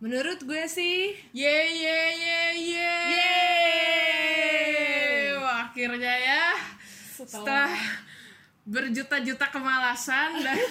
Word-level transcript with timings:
Menurut 0.00 0.40
gue 0.48 0.64
sih, 0.64 1.12
Ye 1.36 1.56
ye 1.76 1.98
ye 2.16 2.40
ye. 2.72 2.92
Wah, 5.36 5.68
akhirnya 5.68 6.14
ya 6.16 6.56
setelah 7.20 7.68
berjuta-juta 8.64 9.52
kemalasan 9.52 10.40
dan 10.40 10.56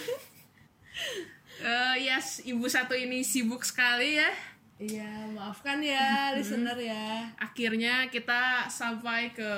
eh 1.62 1.96
yes, 2.10 2.42
ibu 2.42 2.66
satu 2.66 2.98
ini 2.98 3.22
sibuk 3.22 3.62
sekali 3.62 4.18
ya. 4.18 4.34
iya 4.82 5.30
maafkan 5.30 5.78
ya 5.78 6.34
listener 6.34 6.82
ya. 6.82 7.30
Akhirnya 7.38 8.10
kita 8.10 8.66
sampai 8.66 9.30
ke 9.30 9.52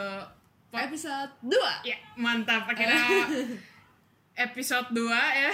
Episode 0.71 1.31
2 1.47 1.87
ya 1.87 1.95
mantap 2.19 2.67
akhirnya 2.67 3.27
episode 4.51 4.91
2 4.91 5.07
ya. 5.15 5.53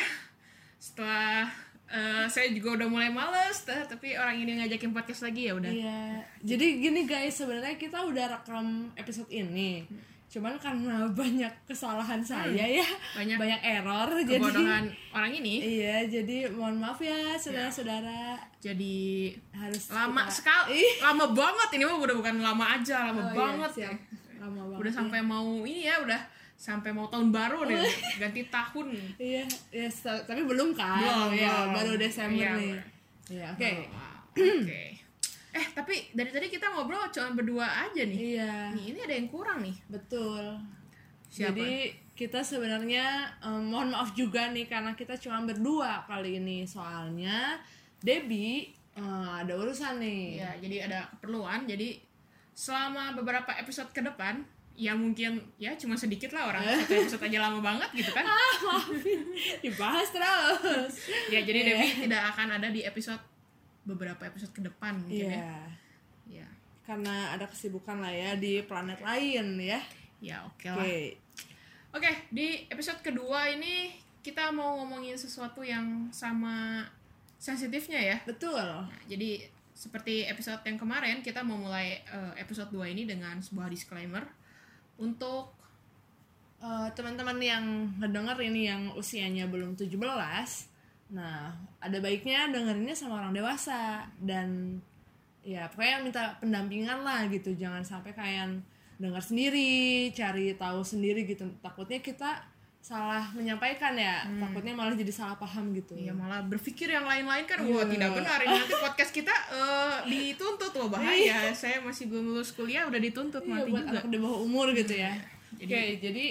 Setelah 0.82 1.54
eh, 1.88 2.26
saya 2.26 2.48
juga 2.50 2.76
udah 2.76 2.88
mulai 2.88 3.10
males 3.10 3.64
dah, 3.64 3.84
tapi 3.84 4.14
orang 4.14 4.38
ini 4.38 4.58
ngajakin 4.58 4.92
podcast 4.92 5.24
lagi 5.24 5.48
ya 5.48 5.54
udah. 5.54 5.68
Iya, 5.68 6.02
jadi 6.42 6.66
gini 6.78 7.02
guys, 7.04 7.34
sebenarnya 7.34 7.76
kita 7.76 8.00
udah 8.02 8.26
rekam 8.34 8.66
episode 8.94 9.28
ini. 9.30 9.88
Cuman 10.28 10.56
karena 10.58 11.08
banyak 11.16 11.54
kesalahan 11.64 12.20
saya 12.20 12.52
ya, 12.52 12.84
banyak 13.14 13.40
banyak 13.40 13.62
error, 13.64 14.12
Kebodohan 14.22 14.84
jadi 14.84 15.10
orang 15.10 15.32
ini 15.34 15.56
iya, 15.80 16.04
jadi 16.04 16.52
mohon 16.52 16.76
maaf 16.78 17.00
ya 17.00 17.34
saudara-saudara. 17.34 18.36
jadi 18.58 19.32
Harus 19.52 19.88
lama 19.88 20.22
kita- 20.22 20.36
sekali 20.36 20.84
lama 21.06 21.32
banget 21.32 21.70
ini 21.74 21.84
mah 21.84 21.98
udah 21.98 22.16
bukan 22.16 22.36
lama 22.38 22.66
aja 22.70 23.08
lama 23.08 23.22
Oh, 23.22 23.26
iya, 23.26 23.34
banget 23.34 23.72
siap. 23.74 23.96
Lama 24.38 24.62
banget. 24.68 24.78
udah 24.78 24.92
sampai 24.94 25.20
mau 25.22 25.48
ini 25.64 25.88
ya 25.88 25.96
udah 25.98 26.22
sampai 26.58 26.90
mau 26.90 27.06
tahun 27.06 27.30
baru 27.30 27.70
nih 27.70 27.78
ganti 28.18 28.42
tahun 28.50 28.88
Iya, 29.16 29.46
ya, 29.70 29.88
tapi 30.26 30.42
belum 30.42 30.74
kan? 30.74 30.98
Belum, 31.00 31.30
ya, 31.32 31.54
belum. 31.54 31.68
baru 31.72 31.92
Desember 31.96 32.34
Iya, 32.42 32.52
nih. 32.58 32.74
Iya, 33.30 33.46
oke. 33.54 33.70
Oh, 33.70 33.86
oke 34.58 34.82
eh 35.48 35.66
tapi 35.74 35.96
dari 36.14 36.30
tadi 36.30 36.48
kita 36.50 36.70
ngobrol 36.70 37.10
cuma 37.10 37.34
berdua 37.34 37.66
aja 37.66 38.02
nih 38.06 38.38
Iya, 38.38 38.78
nih 38.78 38.86
ini 38.94 39.00
ada 39.02 39.14
yang 39.16 39.28
kurang 39.28 39.66
nih 39.66 39.74
betul. 39.90 40.54
Siapa? 41.28 41.58
Jadi 41.58 41.72
kita 42.14 42.42
sebenarnya 42.42 43.06
em, 43.42 43.66
mohon 43.66 43.90
maaf 43.90 44.14
juga 44.14 44.50
nih 44.50 44.66
karena 44.66 44.94
kita 44.94 45.18
cuma 45.18 45.42
berdua 45.42 46.06
kali 46.06 46.38
ini 46.38 46.62
soalnya 46.64 47.58
Debbie 48.02 48.70
eh, 48.94 49.30
ada 49.42 49.54
urusan 49.54 49.98
nih. 49.98 50.42
ya 50.42 50.52
jadi 50.62 50.78
ada 50.90 51.00
keperluan 51.14 51.66
jadi 51.66 51.98
selama 52.54 53.14
beberapa 53.14 53.54
episode 53.54 53.90
ke 53.90 54.02
depan 54.02 54.42
ya 54.78 54.94
mungkin 54.94 55.42
ya 55.58 55.74
cuma 55.74 55.98
sedikit 55.98 56.30
lah 56.32 56.48
orang 56.48 56.62
satu 56.62 56.94
episode 56.96 57.26
aja 57.26 57.42
lama 57.42 57.60
banget 57.60 57.90
gitu 57.98 58.14
kan 58.14 58.22
Ah, 58.30 58.54
maafin. 58.62 59.26
Dibahas 59.58 60.08
terus. 60.08 60.94
ya 61.28 61.42
jadi 61.42 61.60
Iya. 61.60 61.68
Debbie 61.74 61.94
tidak 62.06 62.24
akan 62.32 62.48
ada 62.56 62.70
di 62.70 62.86
episode 62.86 63.18
beberapa 63.84 64.22
episode 64.24 64.54
ke 64.54 64.62
depan 64.62 65.02
mungkin 65.02 65.28
ya 65.28 65.34
Iya. 65.34 65.58
ya 66.44 66.48
Karena 66.86 67.34
ada 67.34 67.44
kesibukan 67.44 67.98
lah 67.98 68.14
ya 68.14 68.36
di 68.36 68.62
planet 68.62 69.02
lain 69.02 69.58
ya. 69.58 69.82
ya 70.20 70.46
oke 70.46 70.70
Oke. 70.70 70.78
lah 70.78 70.86
Oke, 71.90 72.12
di 72.30 72.68
episode 72.68 73.02
kedua 73.02 73.50
ini 73.50 73.90
kita 74.22 74.52
mau 74.52 74.78
ngomongin 74.78 75.16
sesuatu 75.16 75.64
yang 75.64 76.12
sama 76.12 76.86
sensitifnya 77.36 77.98
ya. 77.98 78.18
Betul. 78.22 78.60
Nah, 78.60 78.86
jadi 79.08 79.48
seperti 79.72 80.26
episode 80.26 80.62
yang 80.62 80.76
kemarin 80.76 81.22
kita 81.22 81.42
mau 81.42 81.56
mulai 81.56 82.02
eh, 82.04 82.34
episode 82.38 82.70
2 82.70 82.92
ini 82.92 83.06
dengan 83.06 83.40
sebuah 83.40 83.66
disclaimer 83.68 84.26
untuk 84.98 85.58
Eh, 86.58 86.90
teman-teman 86.98 87.38
yang 87.38 87.86
ngedenger 88.02 88.38
ini 88.50 88.66
yang 88.66 88.90
usianya 88.98 89.46
belum 89.46 89.78
17 89.78 89.94
nah 91.08 91.56
ada 91.80 92.04
baiknya 92.04 92.52
dengerinnya 92.52 92.98
sama 92.98 93.22
orang 93.22 93.32
dewasa. 93.32 94.10
Dan 94.18 94.82
ya 95.46 95.70
pokoknya 95.70 95.98
minta 96.02 96.24
pendampingan 96.42 97.06
lah 97.06 97.30
gitu. 97.30 97.54
Jangan 97.54 97.86
sampai 97.86 98.12
kayak 98.18 98.58
dengar 98.98 99.22
sendiri 99.22 100.10
cari 100.18 100.58
tahu 100.58 100.82
sendiri 100.82 101.30
gitu. 101.30 101.46
Takutnya 101.62 102.02
kita 102.02 102.42
salah 102.88 103.28
menyampaikan 103.36 103.92
ya 103.94 104.24
takutnya 104.40 104.72
malah 104.72 104.96
jadi 104.96 105.12
salah 105.12 105.36
paham 105.36 105.76
gitu 105.76 105.92
ya 105.92 106.16
malah 106.16 106.40
berpikir 106.42 106.88
yang 106.88 107.04
lain-lain 107.04 107.44
kan 107.44 107.60
wah 107.68 107.84
tidak 107.84 108.16
benar 108.16 108.40
ini 108.40 108.56
nanti 108.56 108.76
podcast 108.80 109.12
kita 109.12 109.34
eh, 109.52 109.98
dituntut 110.08 110.72
loh 110.72 110.88
bahaya. 110.88 111.52
Saya 111.52 111.84
masih 111.84 112.08
belum 112.08 112.32
lulus 112.32 112.56
kuliah 112.56 112.88
udah 112.88 112.96
dituntut 112.98 113.44
Iya, 113.44 113.52
mati 113.60 113.70
buat 113.70 113.84
juga. 113.84 113.92
anak 113.92 114.06
di 114.08 114.18
bawah 114.18 114.40
umur 114.40 114.72
gitu 114.72 114.96
ya. 114.96 115.20
Jadi- 115.54 115.68
Oke, 115.68 115.82
jadi 116.00 116.26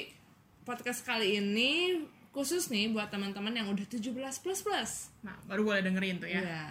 podcast 0.65 1.05
kali 1.05 1.37
ini 1.37 2.01
khusus 2.33 2.69
nih 2.69 2.89
buat 2.89 3.13
teman-teman 3.13 3.53
yang 3.53 3.69
udah 3.69 3.85
17 3.85 4.17
plus 4.41 4.61
plus. 4.61 4.91
Nah, 5.21 5.37
baru 5.45 5.61
boleh 5.63 5.85
dengerin 5.85 6.17
tuh 6.19 6.29
ya. 6.29 6.41
Iya. 6.41 6.65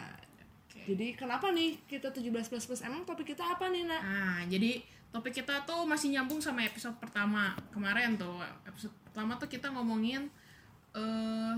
Jadi 0.86 1.14
kenapa 1.14 1.50
nih 1.50 1.78
kita 1.86 2.10
17 2.10 2.26
plus 2.46 2.66
plus? 2.66 2.82
Emang 2.82 3.02
topik 3.04 3.34
kita 3.34 3.42
apa 3.44 3.70
nih, 3.70 3.86
Nak? 3.86 4.02
Nah, 4.02 4.40
jadi 4.46 4.82
topik 5.16 5.40
kita 5.40 5.64
tuh 5.64 5.88
masih 5.88 6.12
nyambung 6.12 6.44
sama 6.44 6.68
episode 6.68 7.00
pertama 7.00 7.56
kemarin 7.72 8.20
tuh. 8.20 8.44
Episode 8.68 8.92
pertama 9.08 9.40
tuh 9.40 9.48
kita 9.48 9.72
ngomongin 9.72 10.28
eh 10.92 11.56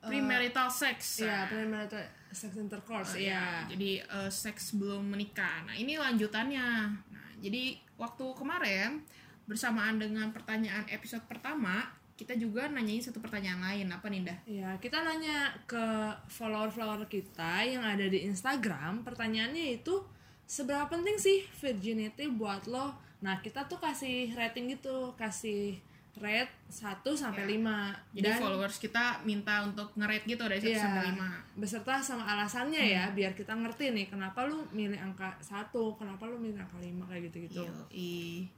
premarital 0.00 0.72
sex. 0.72 1.20
Iya, 1.20 1.52
premarital 1.52 2.00
sex 2.32 2.56
intercourse. 2.56 3.20
Iya. 3.20 3.68
Jadi 3.68 4.00
eh, 4.00 4.30
seks 4.32 4.72
sebelum 4.72 5.04
menikah. 5.04 5.68
Nah, 5.68 5.76
ini 5.76 6.00
lanjutannya. 6.00 6.68
Nah, 6.88 7.28
jadi 7.44 7.76
waktu 8.00 8.24
kemarin 8.32 9.04
bersamaan 9.44 10.00
dengan 10.00 10.32
pertanyaan 10.32 10.88
episode 10.88 11.24
pertama, 11.28 11.92
kita 12.16 12.40
juga 12.40 12.72
nanyain 12.72 13.04
satu 13.04 13.20
pertanyaan 13.20 13.60
lain. 13.60 13.86
Apa 13.92 14.08
nih, 14.08 14.24
Dah? 14.24 14.38
Iya, 14.48 14.70
kita 14.80 15.04
nanya 15.04 15.52
ke 15.68 15.84
follower-follower 16.32 17.04
kita 17.04 17.68
yang 17.68 17.84
ada 17.84 18.08
di 18.08 18.24
Instagram. 18.24 19.04
Pertanyaannya 19.04 19.76
itu 19.76 20.00
seberapa 20.48 20.88
penting 20.88 21.20
sih 21.20 21.44
virginity 21.60 22.26
buat 22.32 22.64
lo? 22.64 22.96
Nah, 23.20 23.38
kita 23.44 23.68
tuh 23.68 23.76
kasih 23.76 24.32
rating 24.32 24.72
gitu, 24.72 25.12
kasih 25.20 25.76
rate 26.18 26.50
1 26.72 27.04
sampai 27.14 27.44
5. 27.46 28.16
Jadi 28.16 28.28
followers 28.42 28.76
kita 28.82 29.22
minta 29.22 29.62
untuk 29.62 29.94
nge-rate 29.94 30.26
gitu 30.26 30.42
dari 30.48 30.58
1 30.58 30.66
Iya, 30.66 30.82
sampai 30.82 31.04
5. 31.14 31.60
beserta 31.60 31.94
sama 32.02 32.24
alasannya 32.26 32.82
ya, 32.82 33.04
biar 33.14 33.38
kita 33.38 33.54
ngerti 33.54 33.94
nih 33.94 34.06
kenapa 34.10 34.48
lu 34.48 34.66
milih 34.74 34.98
angka 34.98 35.38
1, 35.38 35.70
kenapa 35.94 36.26
lu 36.26 36.40
milih 36.40 36.58
angka 36.58 36.78
5 36.82 37.06
kayak 37.06 37.22
gitu-gitu. 37.30 37.62
Yoi. 37.62 38.48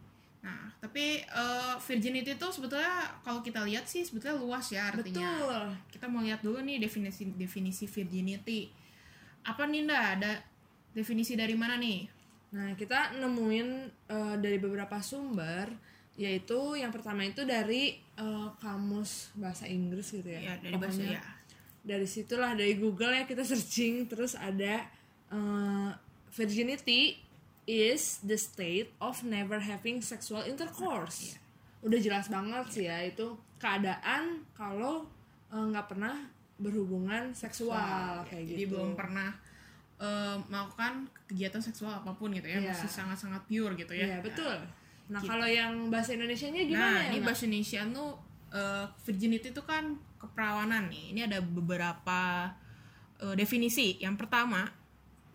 Nah, 0.41 0.73
tapi 0.81 1.21
eh, 1.21 1.75
virginity 1.85 2.33
itu 2.33 2.49
sebetulnya 2.49 3.13
kalau 3.21 3.45
kita 3.45 3.61
lihat 3.61 3.85
sih 3.85 4.01
sebetulnya 4.01 4.41
luas 4.41 4.73
ya 4.73 4.89
artinya. 4.89 5.37
Betul. 5.37 5.65
Kita 5.93 6.07
mau 6.09 6.25
lihat 6.25 6.41
dulu 6.41 6.65
nih 6.65 6.81
definisi 6.81 7.29
definisi 7.37 7.85
virginity. 7.85 8.73
Apa 9.45 9.69
nih 9.69 9.85
Nda? 9.85 10.17
Ada 10.17 10.33
definisi 10.95 11.39
dari 11.39 11.55
mana 11.55 11.79
nih? 11.79 12.21
Nah, 12.51 12.75
kita 12.75 13.15
nemuin 13.19 13.69
eh, 14.11 14.37
dari 14.43 14.59
beberapa 14.59 14.99
sumber 14.99 15.71
yaitu 16.21 16.77
yang 16.77 16.93
pertama 16.93 17.25
itu 17.25 17.47
dari 17.47 17.97
eh, 17.97 18.49
kamus 18.59 19.33
bahasa 19.39 19.71
Inggris 19.71 20.11
gitu 20.11 20.27
ya. 20.27 20.41
Ya, 20.43 20.55
dari 20.59 20.75
bahasa 20.77 21.03
ya. 21.03 21.23
Dari 21.81 22.05
situlah 22.05 22.53
dari 22.59 22.77
Google 22.77 23.15
ya 23.15 23.25
kita 23.25 23.47
searching 23.51 24.11
terus 24.11 24.35
ada 24.35 24.87
eh, 25.31 25.91
virginity 26.35 27.19
is 27.71 28.19
the 28.27 28.35
state 28.35 28.91
of 28.99 29.23
never 29.23 29.63
having 29.63 30.03
sexual 30.03 30.43
intercourse. 30.43 31.39
Udah 31.87 32.03
jelas 32.03 32.27
banget 32.27 32.67
sih 32.75 32.85
ya 32.91 32.99
itu 33.07 33.39
keadaan 33.63 34.43
kalau 34.59 35.07
nggak 35.51 35.87
pernah 35.91 36.15
berhubungan 36.61 37.33
seksual 37.33 38.23
kayak 38.29 38.45
Jadi 38.47 38.63
gitu. 38.69 38.77
belum 38.77 38.93
pernah 38.95 39.33
eh, 40.01 40.37
melakukan 40.49 41.05
kegiatan 41.29 41.61
seksual 41.61 41.93
apa 41.95 42.17
pun 42.17 42.33
gitu 42.33 42.49
ya, 42.49 42.57
Iya. 42.57 42.73
masih 42.73 42.89
sangat-sangat 42.89 43.45
pure 43.45 43.77
gitu 43.77 43.93
ya. 43.93 44.07
Iya, 44.09 44.19
betul. 44.25 44.57
Nah, 45.11 45.21
kalau 45.21 45.45
yang 45.45 45.93
bahasa 45.93 46.17
Indonesianya 46.17 46.65
gimana 46.65 46.89
Nah, 46.89 47.03
ya? 47.05 47.09
ini 47.13 47.19
Nak? 47.21 47.27
bahasa 47.29 47.43
Indonesia 47.45 47.81
tuh 47.87 48.11
eh, 48.51 48.87
virginity 49.05 49.49
itu 49.51 49.63
kan 49.63 49.85
keperawanan 50.17 50.89
nih. 50.89 51.13
Ini 51.13 51.21
ada 51.29 51.39
beberapa 51.39 52.51
eh, 53.21 53.35
definisi. 53.37 54.01
Yang 54.01 54.25
pertama, 54.25 54.65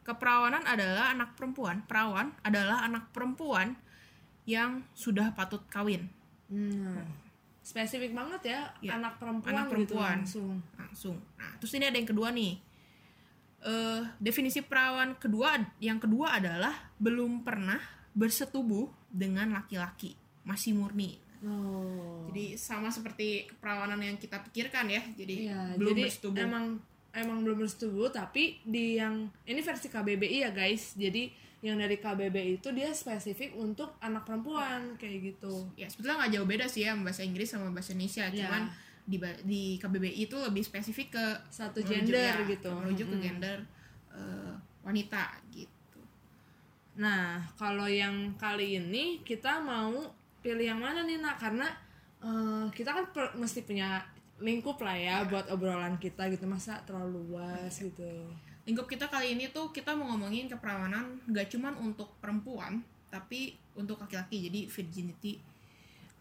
keperawanan 0.02 0.66
adalah 0.66 1.14
anak 1.14 1.38
perempuan. 1.38 1.86
Perawan 1.86 2.34
adalah 2.42 2.82
anak 2.82 3.14
perempuan 3.14 3.78
yang 4.46 4.82
sudah 4.94 5.34
patut 5.34 5.62
kawin. 5.70 6.10
Hmm. 6.50 7.06
Spesifik 7.62 8.14
banget 8.14 8.54
ya, 8.54 8.62
Ya, 8.78 8.98
anak 8.98 9.18
perempuan, 9.18 9.54
anak 9.58 9.74
gitu 9.74 9.98
perempuan. 9.98 10.22
langsung. 10.22 10.62
Langsung. 10.78 11.18
Nah, 11.36 11.50
terus 11.58 11.74
ini 11.74 11.86
ada 11.86 11.98
yang 11.98 12.06
kedua 12.06 12.30
nih. 12.30 12.62
Eh, 13.66 14.02
definisi 14.22 14.62
perawan 14.62 15.18
kedua 15.18 15.58
yang 15.82 15.98
kedua 15.98 16.38
adalah 16.38 16.94
belum 17.02 17.42
pernah 17.42 17.82
bersetubuh 18.14 18.86
dengan 19.10 19.58
laki-laki, 19.58 20.14
masih 20.46 20.78
murni. 20.78 21.18
Oh. 21.42 22.30
Jadi 22.30 22.62
sama 22.62 22.94
seperti 22.94 23.50
keperawanan 23.50 23.98
yang 24.06 24.18
kita 24.22 24.38
pikirkan 24.46 24.86
ya. 24.86 25.02
Jadi 25.18 25.50
Iya, 25.50 25.82
belum 25.82 25.98
jadi 25.98 26.04
bersetubuh. 26.06 26.46
emang 26.46 26.66
emang 27.10 27.38
belum 27.42 27.58
bersetubuh 27.66 28.14
tapi 28.14 28.62
di 28.62 29.02
yang 29.02 29.34
ini 29.50 29.62
versi 29.66 29.90
KBBI 29.90 30.46
ya 30.46 30.52
guys. 30.54 30.94
Jadi 30.94 31.34
yang 31.66 31.82
dari 31.82 31.98
KBBI 31.98 32.62
itu 32.62 32.70
dia 32.70 32.94
spesifik 32.94 33.58
untuk 33.58 33.98
anak 33.98 34.30
perempuan 34.30 34.94
kayak 35.02 35.34
gitu. 35.34 35.74
Ya 35.74 35.90
sebetulnya 35.90 36.22
nggak 36.22 36.32
jauh 36.38 36.48
beda 36.48 36.66
sih 36.70 36.86
ya 36.86 36.94
bahasa 36.94 37.26
Inggris 37.26 37.50
sama 37.50 37.74
bahasa 37.74 37.98
Indonesia. 37.98 38.30
Iya. 38.30 38.46
Cuman 38.46 38.64
di 39.06 39.18
di 39.46 39.62
KBBI 39.78 40.26
itu 40.26 40.34
lebih 40.36 40.62
spesifik 40.62 41.14
ke 41.14 41.26
Satu 41.48 41.78
menuju- 41.80 41.90
gender 42.10 42.34
ya, 42.36 42.50
gitu. 42.50 42.70
Menuju 42.74 43.04
ke 43.06 43.16
Mm-mm. 43.16 43.24
gender 43.24 43.58
eh, 44.12 44.54
wanita 44.82 45.24
gitu 45.50 46.02
Nah, 46.96 47.44
kalau 47.54 47.86
yang 47.86 48.34
kali 48.36 48.80
ini 48.80 49.20
kita 49.22 49.60
mau 49.60 49.92
pilih 50.40 50.64
yang 50.66 50.80
mana 50.80 51.04
nih 51.04 51.20
nak? 51.20 51.36
Karena 51.38 51.68
eh, 52.20 52.66
kita 52.72 52.90
kan 52.90 53.06
per- 53.12 53.36
mesti 53.36 53.62
punya 53.62 54.00
lingkup 54.36 54.76
lah 54.82 54.96
ya 54.96 55.16
buat 55.24 55.48
obrolan 55.48 55.96
kita 55.96 56.28
gitu 56.28 56.44
masa 56.44 56.84
terlalu 56.84 57.24
luas 57.32 57.72
gitu. 57.72 58.04
lingkup 58.66 58.84
kita 58.84 59.08
kali 59.08 59.32
ini 59.32 59.48
tuh 59.48 59.72
kita 59.72 59.96
mau 59.96 60.12
ngomongin 60.12 60.52
keperawanan 60.52 61.24
gak 61.30 61.48
cuman 61.48 61.72
untuk 61.80 62.12
perempuan 62.20 62.84
tapi 63.08 63.56
untuk 63.72 63.96
laki-laki 63.96 64.52
jadi 64.52 64.68
virginity 64.68 65.40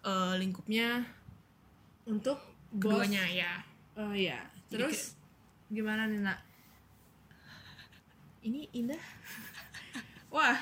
eh, 0.04 0.34
lingkupnya 0.38 1.02
Untuk 2.04 2.36
bos, 2.74 3.06
keduanya 3.06 3.24
ya 3.30 3.52
oh 3.94 4.10
ya. 4.10 4.38
Terus 4.66 5.14
gimana 5.70 6.10
nih 6.10 6.18
nak? 6.18 6.38
ini 8.44 8.68
indah 8.76 9.00
wah 10.28 10.56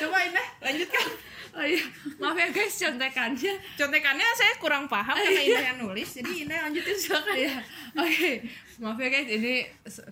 coba 0.00 0.16
indah 0.24 0.48
lanjutkan 0.64 1.06
Oh 1.50 1.66
iya, 1.66 1.82
maaf 2.22 2.38
ya 2.38 2.46
guys 2.54 2.78
contekannya. 2.78 3.58
contekannya 3.74 4.22
saya 4.38 4.54
kurang 4.62 4.86
paham 4.86 5.18
karena 5.18 5.42
indah 5.42 5.64
yang 5.74 5.78
nulis 5.82 6.14
jadi 6.14 6.46
indah 6.46 6.58
lanjutin 6.70 6.94
silakan 6.94 7.34
Iya, 7.34 7.54
oke. 7.98 8.30
Maaf 8.78 8.98
ya 9.02 9.08
guys, 9.10 9.26
ini 9.26 9.54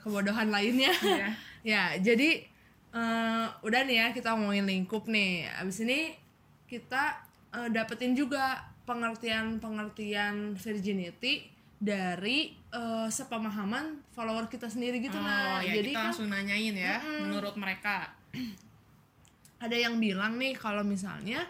kebodohan 0.02 0.50
lainnya. 0.50 0.90
Iya. 0.99 1.29
ya, 1.79 1.82
jadi 2.02 2.43
eh, 2.90 3.46
udah 3.62 3.81
nih 3.87 3.96
ya 4.02 4.06
kita 4.11 4.35
ngomongin 4.35 4.67
lingkup 4.67 5.06
nih. 5.06 5.46
Abis 5.62 5.79
ini 5.87 6.19
kita 6.67 7.23
eh, 7.55 7.70
dapetin 7.70 8.19
juga 8.19 8.67
pengertian-pengertian 8.88 10.56
virginity 10.56 11.44
dari 11.76 12.56
eh, 12.73 13.08
sepemahaman 13.12 14.00
follower 14.17 14.49
kita 14.49 14.73
sendiri 14.73 15.05
gitu 15.05 15.14
oh 15.14 15.23
nah. 15.23 15.61
ya 15.61 15.76
jadi 15.76 15.93
kita 15.93 16.00
kan 16.00 16.06
langsung 16.11 16.29
nanyain 16.32 16.75
ya 16.75 16.96
menurut 17.23 17.55
mereka 17.61 18.17
ada 19.64 19.76
yang 19.76 20.00
bilang 20.00 20.40
nih 20.40 20.56
kalau 20.56 20.81
misalnya 20.81 21.44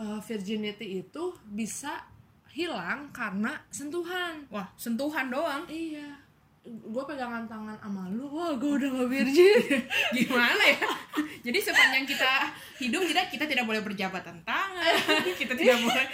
eh, 0.00 0.20
virginity 0.24 1.04
itu 1.04 1.36
bisa 1.44 2.08
hilang 2.52 3.08
karena 3.16 3.64
sentuhan. 3.72 4.44
wah 4.52 4.68
sentuhan 4.76 5.32
doang 5.32 5.64
Iya, 5.72 6.20
gue 6.64 7.04
pegangan 7.04 7.42
tangan 7.44 7.74
sama 7.76 8.06
lu, 8.08 8.22
wah 8.28 8.54
gue 8.54 8.70
udah 8.72 8.88
gak 8.94 9.10
virgin. 9.10 9.82
gimana 10.16 10.62
ya 10.64 10.78
jadi 11.42 11.58
sepanjang 11.60 12.06
kita 12.06 12.32
hidup 12.78 13.02
tidak 13.04 13.26
kita 13.28 13.44
tidak 13.44 13.64
boleh 13.64 13.80
berjabatan 13.80 14.38
tangan 14.40 14.94
kita 15.34 15.52
tidak 15.52 15.78
boleh 15.82 16.06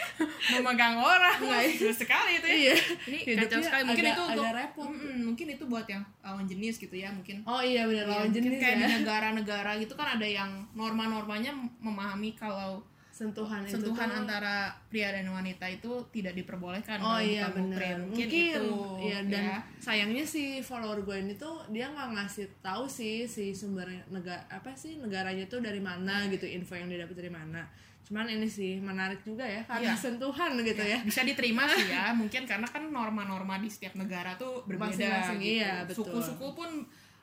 memegang 0.51 0.97
orang 0.97 1.37
Betul 1.39 1.93
sekali 1.93 2.37
itu 2.37 2.49
ya 2.49 2.57
Iya. 2.59 2.75
ini 3.05 3.17
Hidupnya 3.27 3.45
kacau 3.47 3.61
sekali 3.61 3.83
mungkin 3.85 4.03
agak- 4.03 4.15
itu 4.15 4.23
untuk 4.25 4.41
agak 4.43 4.57
repot. 4.57 4.87
Mm-mm, 4.89 5.17
mungkin 5.23 5.47
itu 5.51 5.65
buat 5.67 5.87
yang 5.87 6.03
lawan 6.19 6.45
jenis 6.45 6.75
gitu 6.79 6.97
ya 6.97 7.09
mungkin 7.11 7.37
Oh 7.45 7.61
iya 7.61 7.85
bener 7.85 8.03
Ya, 8.03 8.11
lawan 8.11 8.31
jenis 8.31 8.53
kayak 8.57 8.75
ya. 8.75 8.81
di 8.81 8.95
negara-negara 8.97 9.71
gitu 9.77 9.93
kan 9.95 10.17
ada 10.17 10.25
yang 10.27 10.49
norma-normanya 10.73 11.53
memahami 11.79 12.33
kalau 12.33 12.81
Sentuhan, 13.19 13.61
itu 13.61 13.75
sentuhan 13.75 14.07
tuh- 14.07 14.19
antara 14.21 14.57
pria 14.87 15.11
dan 15.11 15.27
wanita 15.27 15.67
itu 15.67 15.91
tidak 16.09 16.35
diperbolehkan 16.35 16.99
Oh 16.99 17.19
iya 17.19 17.51
bener, 17.51 17.99
mungkin, 17.99 18.15
mungkin, 18.15 18.29
itu 18.31 18.67
Iya 19.01 19.19
dan 19.27 19.45
ya. 19.45 19.59
sayangnya 19.77 20.23
si 20.25 20.43
follower 20.61 21.03
gue 21.03 21.17
ini 21.19 21.35
tuh 21.35 21.67
dia 21.69 21.89
nggak 21.89 22.15
ngasih 22.15 22.47
tahu 22.61 22.87
sih 22.87 23.27
si 23.27 23.51
sumber 23.51 23.85
negara 24.07 24.47
apa 24.49 24.71
sih 24.73 24.97
negaranya 24.97 25.45
tuh 25.45 25.59
dari 25.59 25.81
mana 25.81 26.27
gitu 26.27 26.47
info 26.47 26.73
yang 26.73 26.87
dia 26.87 27.03
dapat 27.03 27.19
dari 27.19 27.33
mana. 27.33 27.67
Cuman 28.01 28.25
ini 28.27 28.47
sih 28.49 28.79
menarik 28.79 29.21
juga 29.21 29.43
ya 29.43 29.61
karena 29.65 29.93
Iya. 29.93 29.99
sentuhan 29.99 30.55
gitu 30.57 30.81
ya. 30.81 31.03
bisa 31.03 31.21
diterima 31.23 31.67
sih 31.69 31.91
ya 31.91 32.09
mungkin 32.17 32.43
karena 32.45 32.65
kan 32.65 32.87
norma-norma 32.87 33.59
di 33.59 33.67
setiap 33.67 33.93
negara 33.95 34.33
tuh 34.35 34.63
berbeda 34.65 34.95
Masing-masing, 34.95 35.39
gitu. 35.39 35.53
iya, 35.59 35.75
betul. 35.83 36.07
suku-suku 36.07 36.49
pun 36.55 36.71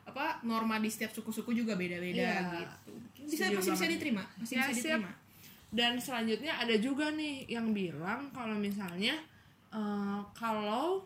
apa 0.06 0.38
norma 0.42 0.78
di 0.78 0.86
setiap 0.86 1.10
suku-suku 1.12 1.56
juga 1.56 1.74
beda-beda 1.74 2.20
Iya. 2.22 2.38
gitu 2.60 2.92
bisa 3.26 3.48
Setuju 3.48 3.58
masih 3.58 3.72
bisa 3.74 3.86
diterima 3.90 4.24
masih 4.36 4.56
Ya, 4.56 4.66
bisa 4.68 4.82
siap. 4.94 5.02
Dan 5.76 6.00
selanjutnya 6.00 6.56
ada 6.56 6.72
juga 6.78 7.12
nih 7.12 7.44
yang 7.48 7.70
bilang 7.70 8.32
kalau 8.32 8.56
misalnya 8.56 9.20
eh, 9.70 10.20
kalau 10.32 11.04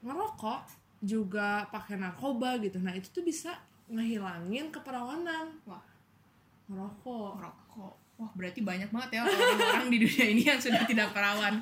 ngerokok 0.00 0.62
juga 1.00 1.66
pakai 1.68 1.98
narkoba 1.98 2.56
gitu. 2.58 2.78
Nah, 2.78 2.92
itu 2.92 3.10
tuh 3.10 3.20
bisa 3.20 3.58
ngehilangin 3.86 4.70
keperawanan. 4.70 5.50
wah 5.64 5.82
Ngerokok. 6.64 7.30
merokok 7.36 7.92
wah 8.14 8.30
berarti 8.32 8.62
banyak 8.62 8.88
banget 8.88 9.18
ya 9.18 9.20
orang-orang 9.20 9.90
di 9.90 9.98
dunia 10.00 10.26
ini 10.30 10.42
yang 10.46 10.56
sudah 10.56 10.86
tidak 10.86 11.10
perawan 11.10 11.58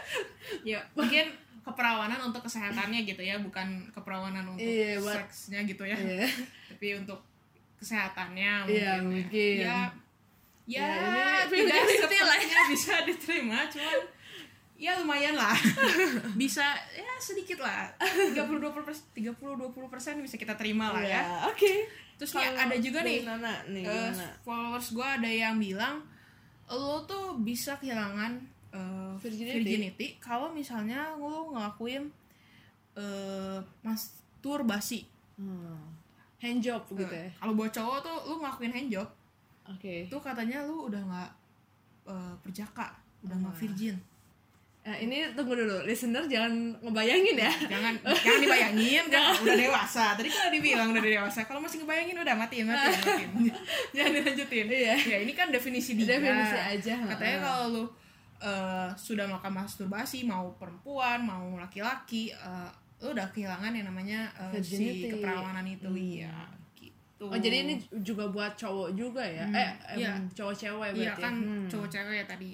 ya 0.64 0.80
mungkin 0.92 1.28
keperawanan 1.60 2.16
untuk 2.22 2.40
kesehatannya 2.40 3.04
gitu 3.04 3.20
ya 3.20 3.36
bukan 3.36 3.84
keperawanan 3.92 4.48
untuk 4.48 4.64
buat- 4.64 5.28
seksnya 5.28 5.62
gitu 5.62 5.84
ya 5.84 5.92
Iya. 5.94 6.26
tapi 6.66 6.96
untuk 6.96 7.20
kesehatannya 7.76 8.52
mungkin 8.64 8.80
Iya, 8.80 8.92
mungkin. 9.04 9.54
ya 9.60 9.78
ya, 10.66 10.82
Ya, 10.82 11.46
ini 11.46 11.62
tidak 11.64 11.82
50-50 11.86 12.20
lah 12.20 12.36
sepenuhnya 12.36 12.60
bisa 12.68 12.94
diterima 13.02 13.58
cuman 13.66 14.00
ya 14.76 14.92
lumayan 14.98 15.34
lah 15.34 15.56
bisa 16.40 16.66
ya 16.92 17.12
sedikit 17.16 17.58
lah 17.58 17.88
30 17.96 18.36
20 18.36 18.60
persen 18.82 19.04
30 19.14 19.32
20 19.32 19.72
persen 19.88 20.14
bisa 20.20 20.36
kita 20.36 20.52
terima 20.52 20.90
lah 20.90 21.00
ya 21.00 21.16
Iya, 21.16 21.48
Oke. 21.48 21.72
terus 22.16 22.30
nih 22.30 22.44
Kalau 22.44 22.60
ada 22.62 22.76
juga 22.76 22.98
nih 23.00 23.18
Nana 23.22 23.54
nih 23.66 23.82
eh, 23.82 23.88
gimana? 23.88 24.26
followers 24.42 24.88
gue 24.90 25.06
ada 25.06 25.26
yang 25.26 25.56
bilang 25.56 26.04
lo 26.66 27.00
tuh 27.02 27.38
bisa 27.38 27.76
kehilangan 27.76 28.36
eh, 28.70 29.12
Virginity? 29.16 29.56
virginity, 29.56 30.06
kalau 30.18 30.50
misalnya 30.50 31.14
lo 31.14 31.48
ngelakuin 31.50 32.12
eh, 32.94 33.58
masturbasi 33.80 35.08
Hmm. 35.36 35.92
Handjob 36.36 36.84
gitu 36.90 37.08
ya. 37.08 37.28
kalau 37.34 37.52
buat 37.54 37.68
cowok 37.70 37.98
tuh 37.98 38.16
lo 38.24 38.40
ngelakuin 38.40 38.72
handjob 38.72 39.04
Oke. 39.68 40.06
itu 40.06 40.16
katanya 40.18 40.62
lo 40.62 40.86
udah 40.86 41.00
nggak 41.00 41.30
eh, 42.06 42.34
perjaka 42.40 42.94
udah 43.20 43.36
nggak 43.36 43.52
Wah. 43.52 43.60
virgin 43.60 43.96
Nah, 44.86 44.94
ini 44.94 45.34
tunggu 45.34 45.58
dulu, 45.58 45.82
listener 45.82 46.22
jangan 46.24 46.54
ngebayangin 46.78 47.34
ya. 47.34 47.50
jangan 47.66 47.98
jangan 48.06 48.38
dibayangin 48.38 49.04
kan 49.10 49.34
udah 49.42 49.56
dewasa 49.58 50.14
tadi 50.14 50.30
kan 50.30 50.46
udah 50.46 50.54
dibilang 50.54 50.88
udah 50.94 51.02
dewasa 51.02 51.42
kalau 51.42 51.58
masih 51.58 51.82
ngebayangin 51.82 52.14
udah 52.16 52.34
matiin 52.38 52.70
matiin 52.70 52.94
matiin 53.02 53.30
jangan 53.90 54.10
dilanjutin 54.14 54.66
Iya. 54.70 54.94
ya 55.10 55.18
ini 55.20 55.32
kan 55.32 55.50
definisi 55.50 55.98
dia 55.98 56.06
Definisi 56.12 56.54
aja, 56.54 56.94
katanya 57.02 57.38
kalau 57.42 57.64
lu 57.68 57.84
eh, 58.38 58.88
sudah 58.94 59.26
melakukan 59.26 59.58
masturbasi 59.58 60.22
mau 60.22 60.54
perempuan 60.54 61.18
mau 61.20 61.58
laki-laki 61.58 62.30
eh, 62.30 62.70
lu 63.02 63.10
udah 63.10 63.26
kehilangan 63.28 63.74
yang 63.74 63.90
namanya 63.90 64.30
eh, 64.38 64.54
Virginity. 64.54 65.02
si 65.02 65.10
keperawanan 65.10 65.66
itu 65.66 65.82
Hmm. 65.84 65.98
iya 65.98 66.34
gitu 67.16 67.24
Oh, 67.26 67.34
jadi 67.34 67.56
ini 67.62 67.74
juga 68.00 68.24
buat 68.26 68.52
cowok 68.54 68.92
juga 68.92 69.24
ya? 69.24 69.42
Hmm, 69.42 69.56
Eh, 69.56 69.72
iya. 69.96 70.12
em, 70.14 70.28
cowok 70.30 70.52
cewek 70.54 70.90
iya 70.90 70.96
berarti. 71.08 71.22
kan 71.22 71.34
ya? 71.34 71.48
Hmm. 71.48 71.66
cowok 71.66 71.88
cewek 71.88 72.14
ya 72.14 72.24
tadi 72.26 72.48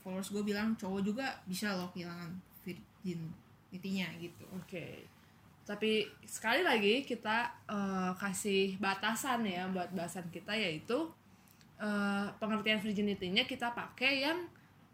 followers 0.00 0.28
gue 0.28 0.42
bilang 0.44 0.68
cowok 0.74 1.00
juga 1.00 1.26
bisa 1.44 1.72
loh 1.72 1.86
kehilangan 1.88 2.30
virginity-nya 2.60 4.08
gitu 4.18 4.44
Oke. 4.52 5.06
Tapi 5.62 6.02
sekali 6.24 6.60
lagi 6.60 7.04
kita 7.04 7.36
eh, 7.64 8.10
kasih 8.16 8.74
batasan 8.76 9.46
ya 9.46 9.68
buat 9.68 9.86
bahasan 9.90 10.26
kita 10.28 10.50
yaitu 10.52 11.06
eh, 11.78 12.26
pengertian 12.36 12.78
virginity-nya 12.78 13.44
kita 13.44 13.70
pakai 13.70 14.26
yang 14.26 14.38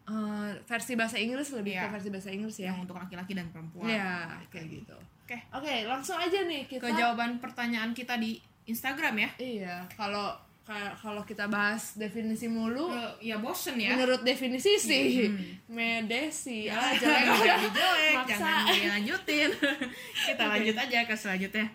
eh, 0.05 0.49
versi 0.63 0.93
bahasa 0.93 1.17
Inggris 1.17 1.49
lebih 1.51 1.73
Iya. 1.73 1.89
ke 1.89 1.97
versi 1.97 2.09
bahasa 2.09 2.29
Inggris 2.29 2.55
ya. 2.55 2.69
yang 2.69 2.85
untuk 2.85 2.93
laki-laki 2.95 3.33
dan 3.33 3.49
perempuan 3.49 3.89
Iya, 3.89 4.37
kayak 4.47 4.67
gitu. 4.77 4.97
Oke. 5.25 5.37
Oke, 5.51 5.73
langsung 5.83 6.15
aja 6.15 6.45
nih 6.45 6.63
kita 6.63 6.85
ke 6.85 6.93
jawaban 6.93 7.41
pertanyaan 7.41 7.91
kita 7.91 8.15
di 8.15 8.37
Instagram 8.67 9.15
ya? 9.17 9.29
Iya, 9.37 9.75
kalau 9.91 10.35
ka- 10.61 10.91
kalau 10.93 11.23
kita 11.23 11.47
bahas 11.47 11.95
definisi 11.95 12.45
mulu 12.45 12.91
Eh, 12.91 13.31
ya 13.31 13.39
bosen 13.39 13.75
ya. 13.77 13.95
menurut 13.95 14.19
definisi 14.21 14.75
sih 14.75 15.25
Hmm. 15.25 15.39
medesi. 15.69 16.67
Ya 16.67 16.75
ah, 16.75 16.91
jangan 16.91 17.23
jelek 17.33 17.39
jadi 17.39 17.67
jelek 17.71 18.15
jangan 18.27 18.63
dilanjutin. 18.69 19.49
Kita 20.27 20.43
lanjut 20.45 20.75
aja 20.77 20.99
ke 21.01 21.15
selanjutnya. 21.15 21.67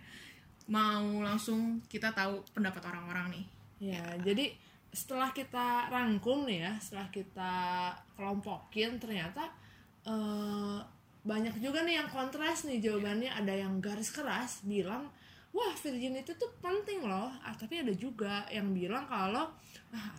Mau 0.65 1.21
langsung 1.21 1.61
kita 1.85 2.13
tahu 2.13 2.39
pendapat 2.53 2.85
orang-orang 2.87 3.33
nih. 3.33 3.45
Ya, 3.93 4.05
jadi 4.21 4.53
setelah 4.89 5.33
kita 5.33 5.89
rangkum 5.89 6.45
nih 6.45 6.63
ya, 6.63 6.73
setelah 6.79 7.09
kita 7.09 7.53
kelompokin 8.15 8.97
ternyata 8.97 9.49
eh, 10.05 10.79
banyak 11.23 11.55
juga 11.57 11.83
nih 11.83 11.97
yang 11.97 12.09
kontras 12.09 12.63
nih 12.63 12.79
jawabannya. 12.79 13.33
Ada 13.33 13.55
yang 13.59 13.79
garis 13.79 14.11
keras 14.11 14.61
bilang, 14.63 15.09
wah 15.53 15.73
virginity 15.77 16.25
itu 16.25 16.33
tuh 16.37 16.51
penting 16.59 17.05
loh. 17.05 17.29
Ah, 17.45 17.53
tapi 17.53 17.81
ada 17.85 17.93
juga 17.93 18.45
yang 18.49 18.73
bilang 18.73 19.05
kalau 19.07 19.53
ah, 19.93 20.11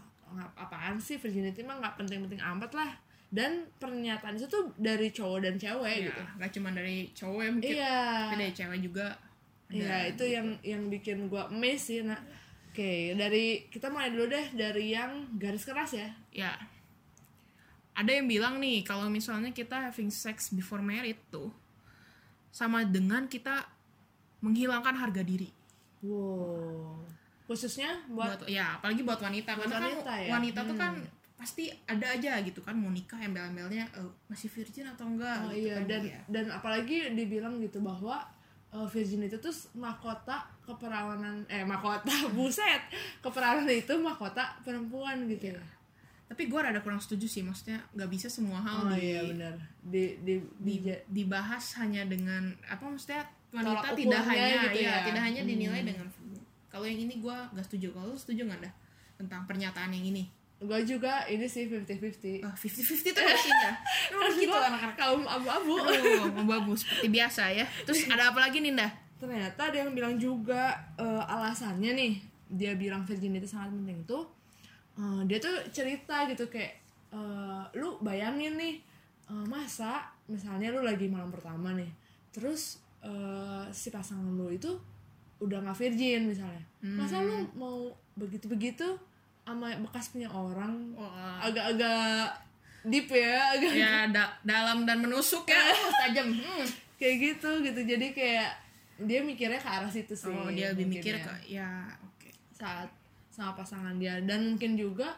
apaan 0.57 0.97
sih 1.01 1.17
virginity 1.17 1.65
mah 1.65 1.81
nggak 1.81 1.97
penting-penting 1.99 2.41
amat 2.41 2.71
lah. 2.73 2.91
Dan 3.33 3.65
pernyataan 3.81 4.37
itu 4.37 4.45
tuh 4.45 4.69
dari 4.77 5.09
cowok 5.09 5.39
dan 5.41 5.57
cewek 5.57 5.89
ya, 5.89 6.05
gitu. 6.05 6.21
nggak 6.37 6.51
cuma 6.53 6.69
dari 6.69 7.09
cowok 7.17 7.41
ya 7.41 7.49
mungkin 7.49 7.73
Iya. 7.73 7.97
tapi 8.29 8.35
dari 8.37 8.53
cewek 8.53 8.79
juga. 8.85 9.07
Iya, 9.73 9.97
itu 10.13 10.23
yang 10.29 10.47
yang 10.61 10.81
bikin 10.85 11.33
gua 11.33 11.49
amazed 11.49 11.89
sih. 11.89 12.05
Nah, 12.05 12.21
oke, 12.69 13.17
dari 13.17 13.65
kita 13.73 13.89
mulai 13.89 14.13
dulu 14.13 14.29
deh 14.29 14.53
dari 14.53 14.93
yang 14.93 15.33
garis 15.41 15.65
keras 15.65 15.97
ya. 15.97 16.13
ya 16.29 16.53
ada 17.93 18.09
yang 18.09 18.25
bilang 18.25 18.57
nih 18.57 18.81
kalau 18.81 19.05
misalnya 19.05 19.53
kita 19.53 19.89
having 19.89 20.09
sex 20.09 20.49
before 20.49 20.81
married 20.81 21.17
tuh 21.29 21.53
sama 22.49 22.85
dengan 22.85 23.29
kita 23.29 23.69
menghilangkan 24.43 24.93
harga 24.93 25.23
diri 25.23 25.47
Wow. 26.03 26.99
khususnya 27.45 27.95
buat, 28.07 28.39
buat 28.39 28.51
ya 28.51 28.75
apalagi 28.75 29.01
buat 29.01 29.17
wanita 29.17 29.51
Buat 29.53 29.67
karena 29.67 29.77
wanita 29.81 30.03
kan 30.05 30.19
ya? 30.19 30.29
wanita 30.31 30.59
tuh 30.61 30.75
Hmm. 30.75 30.83
kan 30.83 30.93
pasti 31.33 31.63
ada 31.85 32.07
aja 32.09 32.39
gitu 32.39 32.59
kan 32.59 32.71
mau 32.71 32.87
nikah 32.87 33.19
embel-embelnya 33.19 33.83
eh, 33.89 34.09
masih 34.25 34.47
virgin 34.47 34.83
atau 34.85 35.03
enggak 35.05 35.43
Oh 35.43 35.49
gitu 35.49 35.67
iya 35.67 35.75
kan. 35.75 35.87
dan 35.87 36.01
Iya. 36.03 36.19
dan 36.29 36.45
apalagi 36.49 36.97
dibilang 37.11 37.59
gitu 37.59 37.79
bahwa 37.79 38.23
uh, 38.69 38.83
virgin 38.85 39.21
itu 39.21 39.35
tuh 39.37 39.51
mahkota 39.73 40.39
keperawanan 40.61 41.43
eh 41.47 41.63
mahkota 41.63 42.11
buset 42.35 42.79
keperawanan 43.19 43.67
itu 43.69 43.91
mahkota 43.97 44.55
perempuan 44.61 45.27
gitu 45.27 45.51
ya. 45.51 45.59
tapi 46.25 46.47
gue 46.47 46.57
rada 46.57 46.79
kurang 46.79 46.97
setuju 46.97 47.27
sih 47.29 47.43
maksudnya 47.43 47.77
nggak 47.91 48.09
bisa 48.09 48.27
semua 48.27 48.57
hal 48.57 48.87
Oh 48.87 48.91
di, 48.91 49.03
iya. 49.05 49.51
Di 49.83 50.03
di, 50.23 50.35
di, 50.57 50.73
di- 50.79 51.03
dibahas 51.07 51.75
hanya 51.77 52.03
dengan 52.03 52.55
apa 52.65 52.83
maksudnya 52.83 53.27
wanita 53.53 53.87
tidak 53.93 54.21
hanya 54.25 54.65
gitu 54.65 54.79
ya, 54.81 54.89
ya. 54.89 54.95
tidak 55.05 55.21
hanya 55.21 55.41
dinilai 55.45 55.79
Hmm. 55.79 55.89
dengan 55.89 56.07
kalau 56.67 56.85
yang 56.85 56.99
ini 56.99 57.21
gue 57.21 57.37
nggak 57.53 57.61
setuju. 57.63 57.93
Kalau 57.93 58.17
setuju 58.17 58.41
nggak 58.43 58.65
dah 58.65 58.73
tentang 59.15 59.45
pernyataan 59.45 59.93
yang 59.93 60.09
ini. 60.09 60.25
Gue 60.57 60.79
juga 60.81 61.27
ini 61.27 61.45
sih 61.45 61.69
50-50 61.69 62.41
ah 62.41 62.55
fifty 62.55 62.81
fifty 62.81 63.11
tuh 63.11 63.21
masih 63.21 63.51
dah 63.53 63.75
Kan 64.09 64.31
gitu 64.41 64.49
anak-anak? 64.49 64.95
kaum 64.95 65.21
abu-abu. 65.23 65.75
Abu-abu 66.33 66.73
seperti 66.73 67.07
biasa 67.07 67.51
ya. 67.51 67.65
Terus 67.83 68.09
ada 68.09 68.33
apa 68.33 68.41
lagi 68.41 68.57
Ninda 68.59 68.89
ternyata 69.15 69.71
ada 69.71 69.77
yang 69.79 69.95
bilang 69.95 70.17
juga 70.17 70.75
eh, 70.95 71.23
alasannya 71.23 71.95
nih. 71.95 72.13
Dia 72.49 72.75
bilang 72.75 73.07
virginity 73.07 73.45
sangat 73.45 73.71
penting 73.71 74.03
tuh 74.03 74.27
eh, 74.95 75.21
dia 75.23 75.37
tuh 75.37 75.53
cerita 75.69 76.25
gitu 76.27 76.49
kayak 76.49 76.73
eh, 77.11 77.63
lu 77.77 77.95
bayangin 77.99 78.57
nih 78.57 78.75
eh, 79.29 79.45
masa 79.45 80.09
misalnya 80.25 80.69
lu 80.69 80.81
lagi 80.81 81.05
malam 81.07 81.29
pertama 81.29 81.71
nih 81.71 81.87
terus 82.29 82.82
eh, 83.03 83.63
si 83.69 83.91
pasangan 83.91 84.31
lu 84.31 84.47
itu 84.49 84.71
udah 85.43 85.59
nggak 85.59 85.75
virgin 85.77 86.31
misalnya. 86.31 86.63
Masa 86.79 87.19
lu 87.19 87.43
mau 87.53 87.91
begitu 88.15 88.47
begitu 88.47 88.87
sama 89.43 89.75
bekas 89.83 90.15
punya 90.15 90.31
orang? 90.31 90.95
Wah. 90.95 91.43
agak-agak 91.43 92.31
deep 92.83 93.07
ya 93.11 93.55
agak 93.55 93.73
ya 93.75 93.93
da- 94.07 94.35
dalam 94.47 94.87
dan 94.87 95.03
menusuk 95.03 95.43
ya. 95.47 95.59
Oh, 95.75 95.91
tajam. 96.07 96.31
Hmm. 96.31 96.65
kayak 96.95 97.15
gitu 97.19 97.49
gitu. 97.59 97.79
Jadi 97.83 98.15
kayak 98.15 98.49
dia 99.03 99.19
mikirnya 99.19 99.59
ke 99.59 99.67
arah 99.67 99.91
situ 99.91 100.15
sih 100.15 100.31
oh 100.31 100.47
dia 100.47 100.71
lebih 100.71 100.87
mikir 100.87 101.19
ya. 101.19 101.25
ke 101.27 101.33
ya 101.59 101.71
oke. 101.99 102.29
Saat 102.55 102.87
sama 103.27 103.51
pasangan 103.51 103.99
dia. 103.99 104.23
Dan 104.23 104.55
mungkin 104.55 104.79
juga 104.79 105.11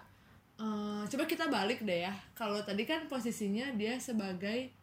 eh, 0.58 1.04
coba 1.06 1.24
kita 1.30 1.46
balik 1.54 1.86
deh 1.86 2.10
ya. 2.10 2.14
Kalau 2.34 2.58
tadi 2.66 2.82
kan 2.90 3.06
posisinya 3.06 3.78
dia 3.78 3.94
sebagai 4.02 4.74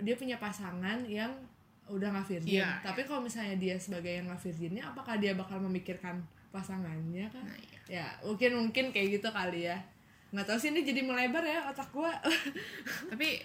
dia 0.00 0.14
punya 0.16 0.40
pasangan 0.40 1.04
yang 1.04 1.28
udah 1.90 2.08
nggak 2.14 2.26
virgin. 2.26 2.62
Iya, 2.62 2.80
tapi 2.80 3.02
kalau 3.04 3.20
misalnya 3.20 3.58
dia 3.58 3.76
sebagai 3.76 4.08
yang 4.08 4.30
nggak 4.30 4.42
virginnya 4.42 4.82
apakah 4.86 5.18
dia 5.18 5.34
bakal 5.34 5.58
memikirkan 5.60 6.22
pasangannya 6.50 7.30
kan 7.30 7.46
Nah, 7.46 7.58
iya. 7.58 7.78
ya 7.86 8.06
mungkin 8.26 8.58
mungkin 8.58 8.84
kayak 8.94 9.20
gitu 9.20 9.28
kali 9.30 9.66
ya. 9.66 9.78
Nggak 10.30 10.46
tahu 10.46 10.58
sih 10.58 10.70
ini 10.70 10.82
jadi 10.86 11.02
melebar 11.02 11.42
ya 11.42 11.66
otak 11.70 11.90
gua. 11.90 12.14
Tapi 13.10 13.42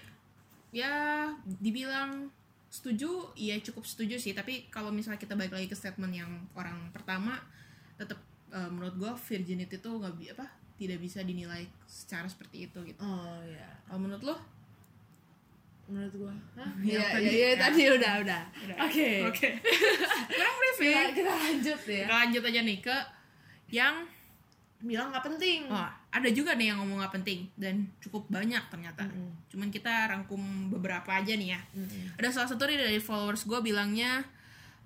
ya 0.74 1.26
dibilang 1.62 2.30
setuju 2.70 3.32
iya 3.38 3.58
cukup 3.62 3.86
setuju 3.86 4.18
sih. 4.18 4.34
Tapi 4.34 4.70
kalau 4.70 4.90
misalnya 4.90 5.22
kita 5.22 5.34
balik 5.34 5.54
lagi 5.54 5.70
ke 5.70 5.78
statement 5.78 6.14
yang 6.14 6.32
orang 6.54 6.90
pertama 6.94 7.42
tetap 7.96 8.20
eh, 8.54 8.70
menurut 8.70 8.96
gue 9.00 9.12
virginity 9.34 9.80
itu 9.80 9.90
nggak 9.90 10.36
apa 10.36 10.48
tidak 10.76 11.00
bisa 11.00 11.24
dinilai 11.24 11.64
secara 11.88 12.28
seperti 12.28 12.68
itu 12.68 12.80
gitu. 12.84 13.00
Oh 13.00 13.40
ya 13.48 13.70
kalau 13.88 14.00
menurut 14.06 14.24
lo 14.26 14.55
menurut 15.88 16.14
gua 16.16 16.34
Hah? 16.56 16.70
Yang 16.78 16.90
Iya, 16.92 17.04
tadi. 17.08 17.24
iya, 17.24 17.32
iya, 17.32 17.48
Ya. 17.48 17.58
tadi 17.60 17.82
udah, 17.88 18.14
udah. 18.20 18.42
Oke. 18.82 19.10
oke 19.24 19.48
kurang 20.32 20.56
brief 20.56 20.78
Kita, 20.78 21.02
kita 21.14 21.32
lanjut 21.32 21.80
ya. 21.82 21.98
kita 22.02 22.16
lanjut 22.16 22.44
aja 22.44 22.62
nih 22.62 22.80
ke 22.80 22.98
yang 23.70 23.96
Bilang 24.78 25.10
nggak 25.10 25.26
penting. 25.26 25.66
oh 25.66 25.88
ada 26.12 26.30
juga 26.30 26.54
nih 26.54 26.70
yang 26.70 26.78
ngomong 26.78 27.02
nggak 27.02 27.16
penting 27.16 27.50
dan 27.56 27.90
cukup 27.98 28.30
banyak 28.30 28.62
ternyata 28.66 29.02
Mm-mm. 29.04 29.34
cuman 29.48 29.68
kita 29.68 29.90
rangkum 30.06 30.38
beberapa 30.70 31.10
aja 31.12 31.34
nih 31.34 31.52
ya 31.52 31.62
Mm-mm. 31.74 32.16
ada 32.16 32.30
salah 32.30 32.46
satu 32.48 32.64
nih 32.64 32.78
dari 32.80 33.00
followers 33.00 33.44
gue 33.44 33.60
bilangnya 33.62 34.22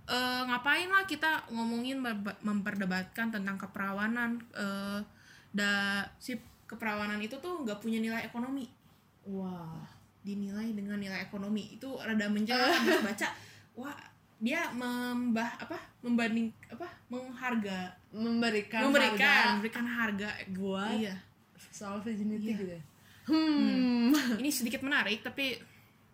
e, 0.03 0.18
ngapain 0.46 0.88
lah 0.88 1.03
kita 1.03 1.44
ngomongin 1.50 2.00
memperdebatkan 2.39 3.29
tentang 3.29 3.58
keperawanan 3.58 4.39
eh 4.51 5.00
da 5.50 5.72
si 6.15 6.38
keperawanan 6.63 7.20
itu 7.20 7.36
tuh 7.36 7.62
nggak 7.62 7.77
punya 7.77 7.98
nilai 7.98 8.24
ekonomi 8.24 8.70
Wah. 9.25 9.84
Dinilai 10.21 10.71
dengan 10.71 10.95
nilai 10.95 11.21
ekonomi 11.21 11.73
itu 11.73 11.89
rada 11.95 12.27
menjelaskan 12.27 12.81
habis 12.81 12.99
baca 13.09 13.27
wah 13.73 13.95
dia 14.39 14.71
membah 14.71 15.51
apa 15.57 15.75
membanding 15.99 16.47
apa 16.67 16.88
mengharga 17.07 17.91
Memberikan, 18.09 18.88
memberikan 18.88 19.21
harga 19.21 19.51
memberikan 19.53 19.85
harga 19.85 20.29
buat 20.49 20.95
iya 20.95 21.15
soal 21.69 21.99
virginity 21.99 22.47
Iya. 22.47 22.55
gitu 22.55 22.65
ya. 22.71 22.81
Hmm. 23.27 24.09
ini 24.41 24.49
sedikit 24.49 24.81
menarik 24.81 25.21
tapi 25.21 25.53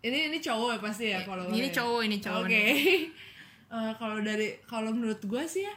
ini 0.02 0.28
ini 0.28 0.38
cowok 0.38 0.76
ya 0.76 0.80
pasti 0.80 1.06
ya 1.08 1.20
kalau 1.22 1.48
ini 1.50 1.70
cowok 1.70 2.02
ini 2.04 2.18
cowok 2.20 2.44
Oke. 2.44 2.52
nih. 2.52 2.76
Eh, 3.66 3.92
kalau 3.98 4.22
dari 4.22 4.62
kalau 4.64 4.94
menurut 4.94 5.18
gue 5.20 5.44
sih 5.46 5.66
ya 5.66 5.74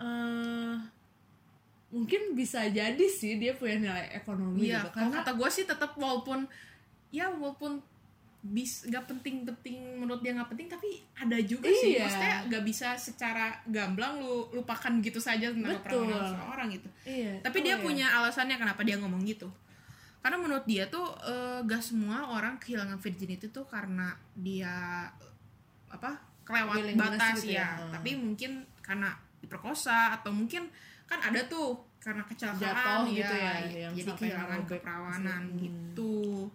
eh, 0.00 0.72
mungkin 1.88 2.32
bisa 2.32 2.64
jadi 2.66 3.06
sih 3.06 3.36
dia 3.36 3.52
punya 3.52 3.76
nilai 3.78 4.06
ekonomi 4.14 4.66
Iya, 4.66 4.80
gitu 4.80 4.88
karena 4.90 5.20
kata 5.20 5.30
gue 5.32 5.50
sih 5.52 5.64
tetap 5.64 5.94
walaupun 5.94 6.48
ya 7.16 7.26
walaupun 7.30 7.80
bis 8.44 8.86
nggak 8.86 9.10
penting-penting 9.10 9.74
menurut 9.98 10.20
dia 10.20 10.30
nggak 10.30 10.46
penting 10.46 10.68
tapi 10.68 11.02
ada 11.16 11.34
juga 11.40 11.66
sih 11.66 11.96
Iya. 11.96 12.06
maksudnya 12.06 12.36
nggak 12.46 12.62
bisa 12.62 12.88
secara 12.94 13.50
gamblang 13.66 14.20
lu 14.20 14.52
lupakan 14.52 14.92
gitu 15.00 15.18
saja 15.18 15.50
tentang 15.50 15.74
Betul. 15.74 16.06
keperawanan 16.06 16.30
seseorang 16.30 16.68
gitu 16.70 16.88
iya 17.02 17.32
tapi 17.40 17.58
oh 17.58 17.62
dia 17.64 17.74
iya. 17.74 17.82
punya 17.82 18.06
alasannya 18.12 18.54
kenapa 18.54 18.84
dia 18.84 18.96
ngomong 18.96 19.24
gitu 19.24 19.48
karena 20.22 20.36
menurut 20.36 20.62
dia 20.62 20.86
tuh 20.86 21.06
eh, 21.22 21.58
gak 21.62 21.78
semua 21.80 22.26
orang 22.28 22.58
kehilangan 22.58 22.98
virginity 22.98 23.46
tuh 23.48 23.66
karena 23.66 24.14
dia 24.34 24.74
eh, 25.18 25.34
apa 25.90 26.14
kelewat 26.42 26.78
Willingness 26.78 27.18
batas 27.18 27.34
gitu 27.40 27.50
ya, 27.50 27.62
ya. 27.62 27.68
Hmm. 27.82 27.92
tapi 27.98 28.10
mungkin 28.14 28.50
karena 28.78 29.10
diperkosa 29.42 30.14
atau 30.14 30.30
mungkin 30.30 30.70
kan 31.06 31.18
ada 31.18 31.42
tuh 31.46 31.74
karena 31.98 32.22
kecelakaan 32.22 32.62
Jatuh 32.62 33.02
ya, 33.06 33.14
gitu 33.18 33.34
ya, 33.34 33.50
i- 33.58 33.74
yang 33.82 33.92
jadi 33.96 34.10
kehilangan 34.14 34.60
keperawanan 34.62 35.42
Hmm. 35.50 35.58
gitu 35.58 36.46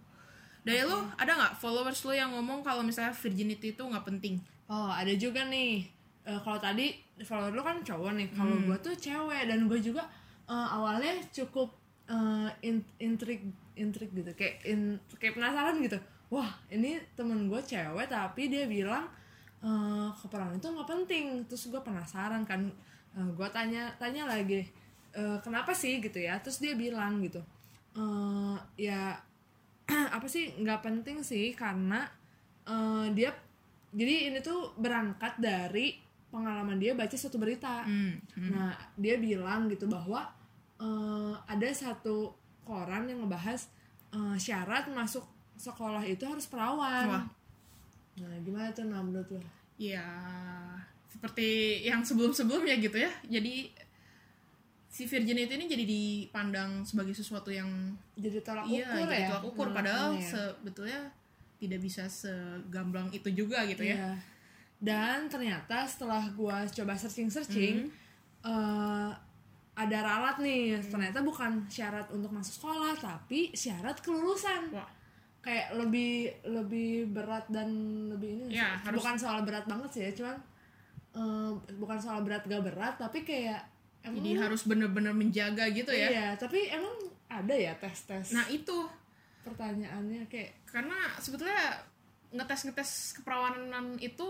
dari 0.62 0.82
lu 0.82 0.94
ada 1.12 1.32
nggak 1.32 1.54
followers 1.56 2.00
lu 2.02 2.12
yang 2.12 2.30
ngomong 2.30 2.62
kalau 2.62 2.80
misalnya 2.80 3.10
virginity 3.12 3.72
itu 3.72 3.82
nggak 3.82 4.04
penting? 4.04 4.38
Oh 4.66 4.88
ada 4.88 5.10
juga 5.12 5.42
nih. 5.44 5.82
Eh, 6.22 6.40
kalau 6.40 6.56
tadi 6.56 6.94
follower 7.18 7.50
lu 7.50 7.60
kan 7.60 7.80
cowok 7.80 8.14
nih. 8.14 8.28
Kalau 8.30 8.54
Hmm. 8.54 8.64
gue 8.64 8.78
tuh 8.80 8.94
cewek. 8.94 9.42
Dan 9.44 9.66
gue 9.66 9.78
juga 9.78 10.06
eh, 10.44 10.68
awalnya 10.70 11.12
cukup 11.28 11.70
in- 12.60 12.84
intrik 12.98 13.40
intrik 13.74 14.10
gitu. 14.12 14.30
Kayak 14.32 14.62
in, 14.64 14.80
kayak 15.16 15.34
penasaran 15.34 15.80
gitu. 15.80 15.98
Wah 16.28 16.48
ini 16.68 16.96
temen 17.12 17.46
gue 17.46 17.60
cewek 17.60 18.06
tapi 18.06 18.46
dia 18.46 18.64
bilang 18.66 19.08
eh, 19.60 20.08
keperangan 20.16 20.56
itu 20.56 20.68
nggak 20.68 20.88
penting. 20.88 21.24
Terus 21.46 21.68
gue 21.68 21.80
penasaran 21.80 22.42
kan. 22.42 22.70
Gue 23.12 23.48
tanya 23.50 23.92
tanya 23.96 24.24
lagi 24.24 24.64
"Eh, 25.12 25.38
kenapa 25.40 25.70
sih 25.72 25.98
gitu 25.98 26.16
ya? 26.16 26.40
Terus 26.40 26.58
dia 26.58 26.72
bilang 26.72 27.20
gitu 27.20 27.42
"Eh, 27.92 28.56
ya 28.78 29.18
apa 30.16 30.26
sih 30.28 30.52
nggak 30.58 30.80
penting 30.82 31.20
sih 31.20 31.52
karena 31.52 32.06
eh, 32.66 33.06
dia 33.14 33.30
jadi 33.92 34.32
ini 34.32 34.38
tuh 34.40 34.72
berangkat 34.80 35.36
dari 35.36 36.00
pengalaman 36.32 36.80
dia 36.80 36.96
baca 36.96 37.12
suatu 37.12 37.36
berita 37.36 37.84
Hmm, 37.84 38.16
hmm. 38.36 38.50
nah 38.56 38.72
dia 38.96 39.20
bilang 39.20 39.68
gitu 39.68 39.84
bahwa 39.86 40.24
eh, 40.80 41.34
ada 41.44 41.68
satu 41.72 42.32
koran 42.64 43.08
yang 43.08 43.24
ngebahas 43.24 43.68
eh, 44.12 44.36
syarat 44.40 44.88
masuk 44.92 45.24
sekolah 45.56 46.02
itu 46.08 46.24
harus 46.24 46.48
perawan 46.48 47.06
Wah. 47.06 47.24
nah 48.18 48.36
gimana 48.40 48.72
tuh 48.72 48.88
nah 48.88 49.04
menurut 49.04 49.28
lo 49.36 49.42
ya 49.76 50.04
seperti 51.12 51.80
yang 51.84 52.00
sebelum-sebelumnya 52.00 52.80
gitu 52.80 52.96
ya 52.96 53.12
jadi 53.28 53.68
si 54.92 55.08
virginity 55.08 55.48
ini 55.50 55.64
jadi 55.66 55.84
dipandang 55.84 56.84
sebagai 56.84 57.10
sesuatu 57.10 57.48
yang 57.48 57.66
jadi 58.12 58.38
tolak 58.40 58.68
iya 58.68 58.84
ukur 58.86 59.08
jadi 59.08 59.16
ya 59.16 59.28
tolak 59.30 59.44
ukur 59.46 59.66
Menurut 59.66 59.76
padahal 59.78 60.08
ya? 60.12 60.20
sebetulnya 60.22 61.00
tidak 61.56 61.80
bisa 61.80 62.04
segamblang 62.06 63.08
itu 63.10 63.28
juga 63.32 63.64
gitu 63.64 63.80
ya 63.82 63.96
Iya. 63.96 64.12
Dan 64.78 65.26
ternyata 65.26 65.86
setelah 65.86 66.26
gua 66.30 66.66
coba 66.66 66.92
searching-searching 66.92 67.86
eh, 68.42 69.10
ada 69.72 69.98
ralat 70.02 70.36
nih. 70.36 70.74
Hmm. 70.76 70.90
Ternyata 70.90 71.22
bukan 71.22 71.64
syarat 71.66 72.10
untuk 72.10 72.28
masuk 72.28 72.60
sekolah, 72.60 72.92
tapi 72.92 73.54
syarat 73.54 73.96
kelulusan. 73.96 74.68
wah 74.70 74.90
Kayak 75.38 75.74
lebih 75.76 76.12
lebih 76.44 77.06
berat 77.08 77.46
dan 77.46 77.70
lebih 78.08 78.42
ini. 78.42 78.44
Ya, 78.52 78.74
harus- 78.76 78.98
Bukan 78.98 79.14
soal 79.14 79.42
berat 79.42 79.64
banget 79.64 79.88
sih 79.88 80.02
ya, 80.02 80.12
cuman 80.12 80.36
eh, 81.14 81.50
bukan 81.72 81.98
soal 81.98 82.20
berat 82.20 82.42
gak 82.42 82.62
berat, 82.62 82.94
tapi 82.96 83.22
kayak 83.22 83.62
emang? 84.02 84.16
jadi 84.18 84.30
harus 84.42 84.62
bener-bener 84.66 85.14
menjaga 85.14 85.64
gitu 85.70 85.90
ya? 85.94 86.08
Iya, 86.10 86.26
tapi 86.38 86.68
emang 86.68 86.94
ada 87.30 87.54
ya 87.54 87.72
tes-tes? 87.78 88.34
Nah 88.34 88.46
itu. 88.50 88.86
Pertanyaannya 89.42 90.30
kayak 90.30 90.66
karena 90.70 91.18
sebetulnya 91.18 91.82
ngetes 92.30 92.60
ngetes 92.70 92.90
keperawanan 93.18 93.98
itu 93.98 94.28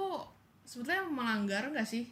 sebetulnya 0.65 1.05
melanggar 1.07 1.69
nggak 1.69 1.87
sih? 1.87 2.09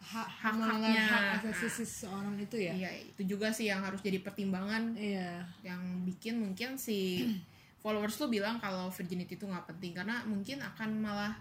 Hak 0.00 0.56
melanggar 0.56 0.96
hak 0.96 1.44
asasi 1.44 1.84
seseorang 1.84 2.40
itu 2.40 2.56
ya? 2.56 2.72
Iya, 2.72 2.90
itu 3.12 3.36
juga 3.36 3.52
sih 3.52 3.68
yang 3.68 3.84
harus 3.84 4.00
jadi 4.00 4.24
pertimbangan. 4.24 4.96
Iya. 4.96 5.44
Yang 5.60 5.82
bikin 6.08 6.34
mungkin 6.40 6.80
si 6.80 7.28
followers 7.84 8.16
lu 8.24 8.32
bilang 8.32 8.56
kalau 8.56 8.88
virginity 8.88 9.36
itu 9.36 9.44
nggak 9.44 9.68
penting. 9.68 9.92
Karena 9.92 10.24
mungkin 10.24 10.64
akan 10.64 10.90
malah 11.04 11.36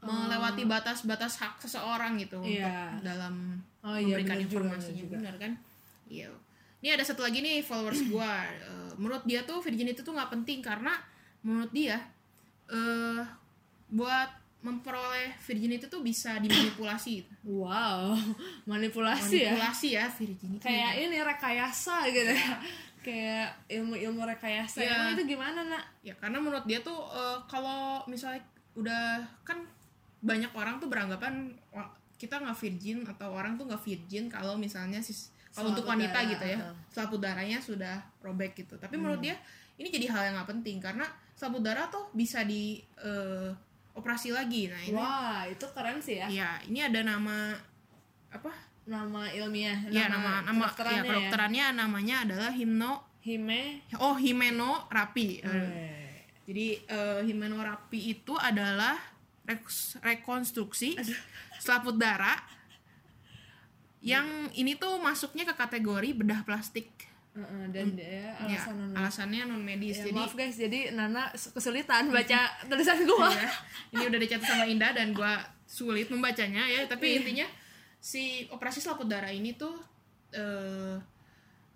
melewati 0.00 0.62
batas-batas 0.62 1.36
hak 1.36 1.58
seseorang 1.58 2.14
gitu 2.16 2.38
Oh. 2.38 2.44
Iya. 2.44 2.94
untuk 2.94 3.02
dalam 3.04 3.34
Oh 3.80 3.94
iya, 3.94 4.14
memberikan 4.14 4.36
bener 4.36 4.46
juga, 4.46 4.90
juga. 4.92 5.14
benar 5.16 5.34
kan 5.36 5.52
iya 6.06 6.28
ini 6.78 6.88
ada 6.88 7.02
satu 7.02 7.20
lagi 7.20 7.38
nih 7.38 7.60
followers 7.60 8.06
gua 8.06 8.46
Eh, 8.46 8.90
menurut 8.94 9.22
dia 9.24 9.42
tuh 9.42 9.58
virginity 9.58 9.98
tuh 9.98 10.12
nggak 10.12 10.30
penting 10.32 10.58
karena 10.60 10.94
menurut 11.40 11.70
dia 11.70 11.98
eh 12.66 13.22
buat 13.88 14.30
memperoleh 14.58 15.38
virginity 15.40 15.86
tuh 15.86 16.02
bisa 16.02 16.36
dimanipulasi 16.36 17.10
gitu. 17.18 17.32
wow 17.48 18.10
manipulasi 18.70 19.38
ya 19.40 19.54
manipulasi 19.54 19.88
ya 19.92 20.04
virginity 20.08 20.60
kayak 20.60 20.92
ini 21.00 21.18
rekayasa 21.18 22.06
gitu 22.08 22.26
ya 22.28 22.54
kayak 23.06 23.48
ilmu-ilmu 23.70 24.26
rekayasa 24.28 24.78
Iya. 24.78 24.90
emang 24.92 25.08
itu 25.14 25.24
gimana 25.28 25.60
nak 25.64 25.84
ya 26.02 26.12
karena 26.14 26.36
menurut 26.36 26.66
dia 26.66 26.78
tuh 26.78 26.98
eh, 27.08 27.38
kalau 27.46 28.02
misalnya 28.04 28.42
udah 28.74 29.22
kan 29.42 29.62
banyak 30.18 30.50
orang 30.54 30.82
tuh 30.82 30.90
beranggapan 30.90 31.54
kita 32.18 32.42
nggak 32.42 32.58
virgin 32.58 33.06
atau 33.06 33.30
orang 33.30 33.54
tuh 33.54 33.70
nggak 33.70 33.82
virgin 33.82 34.26
kalau 34.26 34.58
misalnya 34.58 34.98
sis 34.98 35.30
kalau 35.54 35.72
untuk 35.72 35.86
wanita 35.86 36.14
darah, 36.14 36.30
gitu 36.34 36.44
ya. 36.44 36.58
heeh. 36.58 36.74
selaput 36.90 37.20
darahnya 37.22 37.58
sudah 37.58 37.96
robek 38.22 38.58
gitu. 38.58 38.74
Tapi 38.78 38.94
menurut 38.98 39.22
dia 39.22 39.38
ini 39.78 39.88
jadi 39.90 40.06
hal 40.10 40.22
yang 40.30 40.34
nggak 40.38 40.50
penting 40.58 40.76
karena 40.82 41.06
selaput 41.38 41.62
darah 41.62 41.86
tuh 41.90 42.10
bisa 42.14 42.42
di 42.42 42.82
eh, 42.98 43.50
operasi 43.94 44.34
lagi. 44.34 44.70
Nah 44.70 44.82
ini 44.82 44.98
wah 44.98 45.42
itu 45.46 45.66
keren 45.70 45.98
sih 46.02 46.18
ya. 46.22 46.26
Ya 46.30 46.50
ini 46.66 46.82
ada 46.82 47.00
nama 47.02 47.54
apa? 48.30 48.50
Nama 48.88 49.30
ilmiah 49.34 49.78
ya 49.90 50.08
nama 50.08 50.42
nama 50.46 50.66
ya, 50.70 51.02
kedokterannya 51.04 51.66
ya, 51.70 51.76
namanya 51.76 52.16
adalah 52.26 52.50
himno 52.54 53.04
hime. 53.22 53.84
Oh 54.00 54.16
himenoterapi 54.16 55.28
Eh, 55.44 56.06
Jadi 56.48 56.66
eh, 56.88 57.20
himenoterapi 57.28 58.00
itu 58.14 58.32
adalah 58.38 58.96
rekonstruksi 60.04 61.00
selaput 61.56 61.96
darah 61.96 62.36
yang 63.98 64.46
ini 64.54 64.78
tuh 64.78 65.00
masuknya 65.02 65.42
ke 65.42 65.54
kategori 65.58 66.14
bedah 66.14 66.46
plastik. 66.46 66.86
Heeh, 67.34 67.64
dan 67.70 67.94
dia 67.94 68.34
Ya, 68.46 68.58
alasan 68.62 68.74
non 68.78 68.90
alasannya 68.94 69.42
non 69.46 69.62
medis. 69.62 70.02
Ya, 70.02 70.10
Jadi 70.10 70.18
maaf 70.18 70.34
guys, 70.34 70.56
jadi 70.58 70.80
Nana 70.94 71.30
kesulitan 71.34 72.10
baca 72.10 72.40
tulisan 72.70 72.98
gua. 73.06 73.30
ya, 73.30 73.50
ini 73.94 74.04
udah 74.06 74.18
dicatat 74.22 74.46
sama 74.46 74.64
Indah 74.66 74.90
dan 74.94 75.10
gua 75.14 75.38
sulit 75.66 76.10
membacanya 76.10 76.66
ya. 76.66 76.86
Iya. 76.86 76.90
Tapi 76.90 77.22
intinya 77.22 77.46
si 77.98 78.46
operasi 78.50 78.78
selaput 78.78 79.10
darah 79.10 79.30
ini 79.34 79.54
tuh 79.58 79.74
eh, 80.34 80.94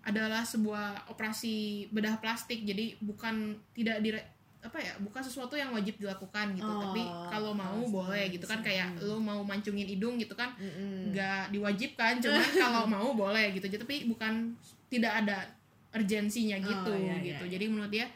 adalah 0.03 0.43
sebuah 0.43 1.11
operasi 1.11 1.87
bedah 1.91 2.19
plastik. 2.23 2.63
Jadi 2.63 2.99
bukan 3.03 3.55
tidak 3.75 3.99
dire 4.03 4.19
apa 4.63 4.79
ya 4.79 4.95
bukan 5.03 5.19
sesuatu 5.19 5.59
yang 5.59 5.75
wajib 5.75 5.99
dilakukan 5.99 6.55
gitu 6.55 6.63
Oh, 6.63 6.79
tapi 6.87 7.03
kalau 7.27 7.51
boleh 8.23 8.39
gitu 8.39 8.45
kan 8.47 8.59
kayak 8.63 8.87
lu 9.03 9.19
mau 9.19 9.43
mancungin 9.43 9.83
hidung 9.83 10.15
gitu 10.15 10.31
kan 10.31 10.55
Mm-mm. 10.55 11.11
nggak 11.11 11.51
diwajibkan 11.51 12.23
cuman 12.23 12.39
kalau 12.63 12.87
mau 12.87 13.11
boleh 13.11 13.51
gitu. 13.51 13.67
Jadi, 13.67 13.81
tapi 13.83 13.95
bukan 14.07 14.55
tidak 14.87 15.11
ada 15.19 15.43
urgensinya 15.91 16.55
gitu 16.57 16.89
Oh, 16.89 16.97
iya, 16.97 17.19
gitu. 17.19 17.43
iya, 17.43 17.51
jadi 17.53 17.65
menurut 17.67 17.91
dia 17.91 18.07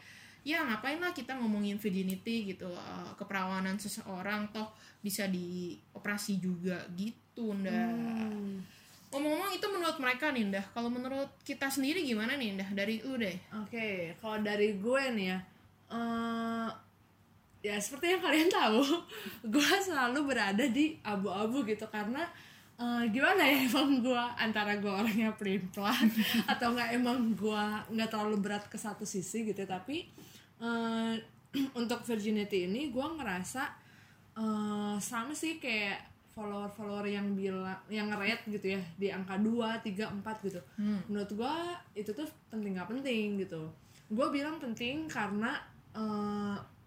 ya 0.42 0.64
ngapain 0.64 0.96
lah 0.96 1.12
kita 1.12 1.36
ngomongin 1.36 1.76
virginity 1.76 2.48
gitu 2.48 2.72
eh, 2.72 3.10
keperawanan 3.14 3.76
seseorang 3.76 4.48
toh 4.48 4.72
bisa 4.98 5.28
dioperasi 5.28 6.40
juga 6.40 6.80
gitu 6.96 7.52
ndah 7.52 7.86
Hmm. 7.92 8.64
ngomong-ngomong 9.08 9.52
itu 9.52 9.66
menurut 9.68 9.96
mereka 9.96 10.32
nih 10.32 10.48
ndah 10.48 10.64
kalau 10.72 10.88
menurut 10.88 11.28
kita 11.40 11.68
sendiri 11.68 12.00
gimana 12.02 12.34
nih 12.34 12.56
ndah 12.56 12.68
dari 12.72 13.00
lu 13.00 13.16
deh. 13.16 13.36
Oke, 13.56 14.12
kalau 14.18 14.40
dari 14.40 14.76
gue 14.76 15.02
nih 15.16 15.26
ya, 15.32 15.38
eh, 15.88 16.68
ya 17.58 17.74
seperti 17.78 18.14
yang 18.14 18.22
kalian 18.22 18.50
tahu, 18.50 18.82
gue 19.54 19.70
selalu 19.82 20.30
berada 20.30 20.64
di 20.66 20.94
abu-abu 21.02 21.66
gitu 21.66 21.86
karena 21.90 22.22
eh, 22.78 23.02
gimana 23.10 23.42
ya 23.42 23.58
emang 23.68 23.98
gue 23.98 24.22
antara 24.38 24.78
gue 24.78 24.90
orangnya 24.90 25.34
pelin-pelan 25.34 26.06
atau 26.52 26.74
nggak 26.74 26.90
emang 26.94 27.34
gue 27.34 27.64
nggak 27.94 28.08
terlalu 28.10 28.38
berat 28.38 28.64
ke 28.70 28.78
satu 28.78 29.02
sisi 29.02 29.42
gitu, 29.50 29.62
tapi 29.66 30.06
eh, 30.62 31.14
untuk 31.80 32.04
virginity 32.06 32.70
ini 32.70 32.94
gue 32.94 33.06
ngerasa 33.18 33.62
eh, 34.38 34.96
sama 35.02 35.34
sih 35.34 35.58
kayak 35.58 36.06
follower-follower 36.38 37.02
yang 37.10 37.34
bilang 37.34 37.74
yang 37.90 38.06
nge-rate 38.14 38.46
gitu 38.54 38.78
ya 38.78 38.82
di 38.94 39.10
angka 39.10 39.34
2, 39.42 39.82
3, 39.82 40.22
4 40.22 40.46
gitu. 40.46 40.62
Menurut 41.10 41.30
gue 41.34 41.54
itu 41.98 42.14
tuh 42.14 42.30
penting 42.46 42.78
nggak 42.78 42.86
penting 42.94 43.42
gitu. 43.42 43.66
Gue 44.06 44.30
bilang 44.30 44.62
penting 44.62 45.10
karena 45.10 45.58
eh, 45.98 46.77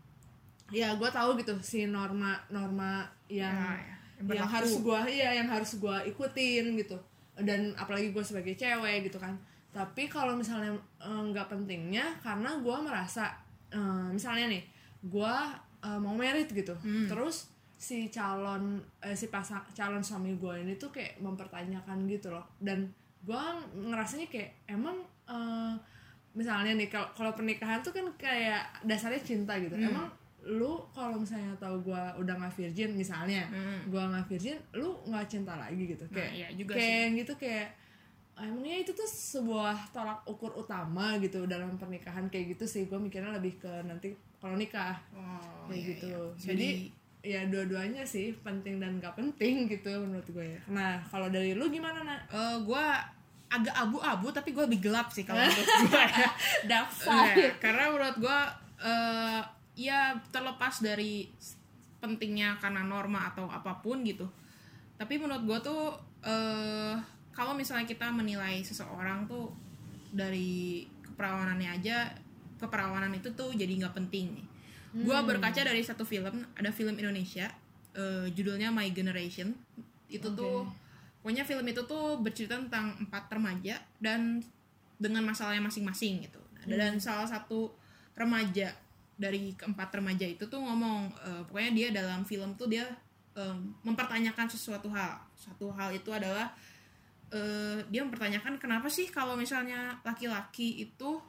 ya 0.72 0.96
gue 0.96 1.10
tahu 1.10 1.36
gitu 1.36 1.54
si 1.60 1.84
norma 1.86 2.40
norma 2.48 3.04
yang 3.28 3.52
Ya, 3.52 3.76
ya, 4.24 4.36
yang 4.38 4.50
harus 4.50 4.74
gue 4.80 5.00
iya 5.10 5.30
yang 5.34 5.50
harus 5.50 5.72
gue 5.76 5.96
ikutin 6.08 6.66
gitu. 6.78 6.98
Dan 7.36 7.74
apalagi 7.74 8.10
gue 8.10 8.22
sebagai 8.22 8.54
cewek 8.54 9.06
gitu 9.06 9.18
kan. 9.18 9.34
Tapi 9.72 10.06
kalau 10.06 10.36
misalnya 10.36 10.72
eh, 11.00 11.24
nggak 11.32 11.48
pentingnya 11.48 12.22
karena 12.22 12.54
gue 12.58 12.78
merasa 12.80 13.34
eh, 13.70 14.08
misalnya 14.10 14.48
nih 14.48 14.64
gue 15.02 15.36
eh, 15.82 16.00
mau 16.00 16.14
merit 16.14 16.48
gitu. 16.48 16.78
Terus 17.08 17.50
si 17.76 18.14
calon 18.14 18.78
eh, 19.02 19.18
si 19.18 19.26
pasang 19.28 19.66
calon 19.74 20.06
suami 20.06 20.38
gue 20.38 20.54
ini 20.62 20.78
tuh 20.78 20.94
kayak 20.94 21.18
mempertanyakan 21.18 22.06
gitu 22.06 22.30
loh. 22.30 22.46
Dan 22.62 22.94
gue 23.26 23.44
ngerasanya 23.74 24.30
kayak 24.30 24.70
emang 24.70 25.02
eh, 25.26 25.74
misalnya 26.32 26.78
nih 26.78 26.88
kalau 26.88 27.10
kalau 27.18 27.32
pernikahan 27.34 27.82
tuh 27.82 27.90
kan 27.90 28.06
kayak 28.16 28.86
dasarnya 28.86 29.26
cinta 29.26 29.58
gitu. 29.58 29.74
Emang 29.90 30.08
lu 30.42 30.82
kalau 30.90 31.22
misalnya 31.22 31.54
tahu 31.56 31.86
gue 31.86 32.04
udah 32.18 32.34
nggak 32.34 32.54
virgin 32.56 32.98
misalnya 32.98 33.46
Hmm. 33.46 33.86
gue 33.86 34.02
nggak 34.02 34.26
virgin 34.26 34.58
lu 34.74 34.98
nggak 35.06 35.26
cinta 35.26 35.54
lagi 35.54 35.84
gitu. 35.86 36.02
Nah, 36.10 36.16
kayak 36.18 36.32
iya 36.34 36.48
juga 36.52 36.72
kayak 36.74 37.06
sih. 37.06 37.18
gitu 37.22 37.34
kayak 37.38 37.68
emangnya 38.34 38.76
itu 38.82 38.92
tuh 38.92 39.06
sebuah 39.06 39.94
tolak 39.94 40.26
ukur 40.26 40.50
utama 40.56 41.14
gitu 41.18 41.46
dalam 41.46 41.78
pernikahan? 41.78 42.26
Kayak 42.28 42.58
gitu 42.58 42.66
sih 42.66 42.84
gue 42.86 42.98
mikirnya 42.98 43.38
lebih 43.38 43.62
ke 43.62 43.70
nanti 43.86 44.12
kalau 44.38 44.58
nikah. 44.58 44.98
Oh, 45.14 45.70
kayak 45.70 45.78
iya, 45.78 45.90
gitu. 45.94 46.10
iya. 46.10 46.42
jadi 46.42 46.70
ya 47.22 47.42
dua-duanya 47.46 48.02
sih 48.02 48.34
penting 48.42 48.82
dan 48.82 48.98
gak 48.98 49.14
penting 49.14 49.70
gitu 49.70 49.94
menurut 49.94 50.26
gue 50.26 50.58
ya. 50.58 50.62
Nah 50.74 50.98
kalau 51.06 51.30
dari 51.30 51.54
lu 51.54 51.70
gimana 51.70 52.02
nak? 52.02 52.22
Eh 52.34 52.58
gue 52.66 52.86
agak 53.46 53.76
abu-abu 53.78 54.34
tapi 54.34 54.58
gue 54.58 54.64
lebih 54.66 54.90
gelap 54.90 55.14
sih 55.14 55.22
kalau 55.22 55.38
menurut 55.46 55.70
gue 55.86 56.02
ya. 56.02 56.30
Dark 56.66 56.90
Iya, 57.38 57.54
karena 57.62 57.94
menurut 57.94 58.18
gue 58.18 58.40
eh 58.82 59.42
ya 59.90 60.14
terlepas 60.30 60.84
dari 60.84 61.26
pentingnya 62.02 62.58
karena 62.58 62.82
norma 62.86 63.30
atau 63.34 63.50
apa 63.50 63.82
pun 63.82 64.02
gitu. 64.06 64.30
Tapi 64.98 65.18
menurut 65.18 65.46
gue 65.46 65.60
tuh 65.66 65.84
eh 66.22 66.98
kalau 67.32 67.56
misalnya 67.56 67.88
kita 67.88 68.12
menilai 68.14 68.62
seseorang 68.62 69.26
tuh 69.26 69.50
dari 70.12 70.86
keperawanannya 71.02 71.70
aja 71.82 72.12
keperawanan 72.60 73.16
itu 73.16 73.32
tuh 73.34 73.56
jadi 73.56 73.72
nggak 73.82 73.96
penting 73.98 74.38
nih. 74.38 74.48
Gue 74.92 75.18
berkaca 75.24 75.64
dari 75.64 75.82
satu 75.82 76.04
film 76.04 76.44
ada 76.54 76.70
film 76.70 76.94
Indonesia 77.00 77.48
eh, 77.96 78.28
judulnya 78.36 78.70
My 78.70 78.92
Generation. 78.92 79.56
Itu 80.12 80.36
tuh 80.36 80.68
pokoknya 81.24 81.48
film 81.48 81.66
itu 81.70 81.82
tuh 81.88 82.20
bercerita 82.20 82.60
tentang 82.60 82.98
empat 83.00 83.32
remaja 83.32 83.80
dan 84.02 84.44
dengan 85.02 85.26
masalahnya 85.26 85.64
masing-masing 85.66 86.28
gitu. 86.28 86.42
Dan 86.68 87.02
salah 87.02 87.26
satu 87.26 87.74
remaja 88.14 88.70
dari 89.22 89.54
keempat 89.54 89.94
remaja 89.94 90.26
itu 90.26 90.50
tuh 90.50 90.58
ngomong 90.58 91.14
eh, 91.22 91.42
pokoknya 91.46 91.72
dia 91.78 91.88
dalam 91.94 92.26
film 92.26 92.58
tuh 92.58 92.66
dia 92.66 92.90
eh, 93.38 93.58
mempertanyakan 93.86 94.50
sesuatu 94.50 94.90
hal. 94.90 95.22
Satu 95.38 95.70
hal 95.70 95.94
itu 95.94 96.10
adalah 96.10 96.50
eh, 97.30 97.78
dia 97.94 98.02
mempertanyakan 98.02 98.58
kenapa 98.58 98.90
sih 98.90 99.06
kalau 99.14 99.38
misalnya 99.38 100.02
laki-laki 100.02 100.82
itu 100.90 101.22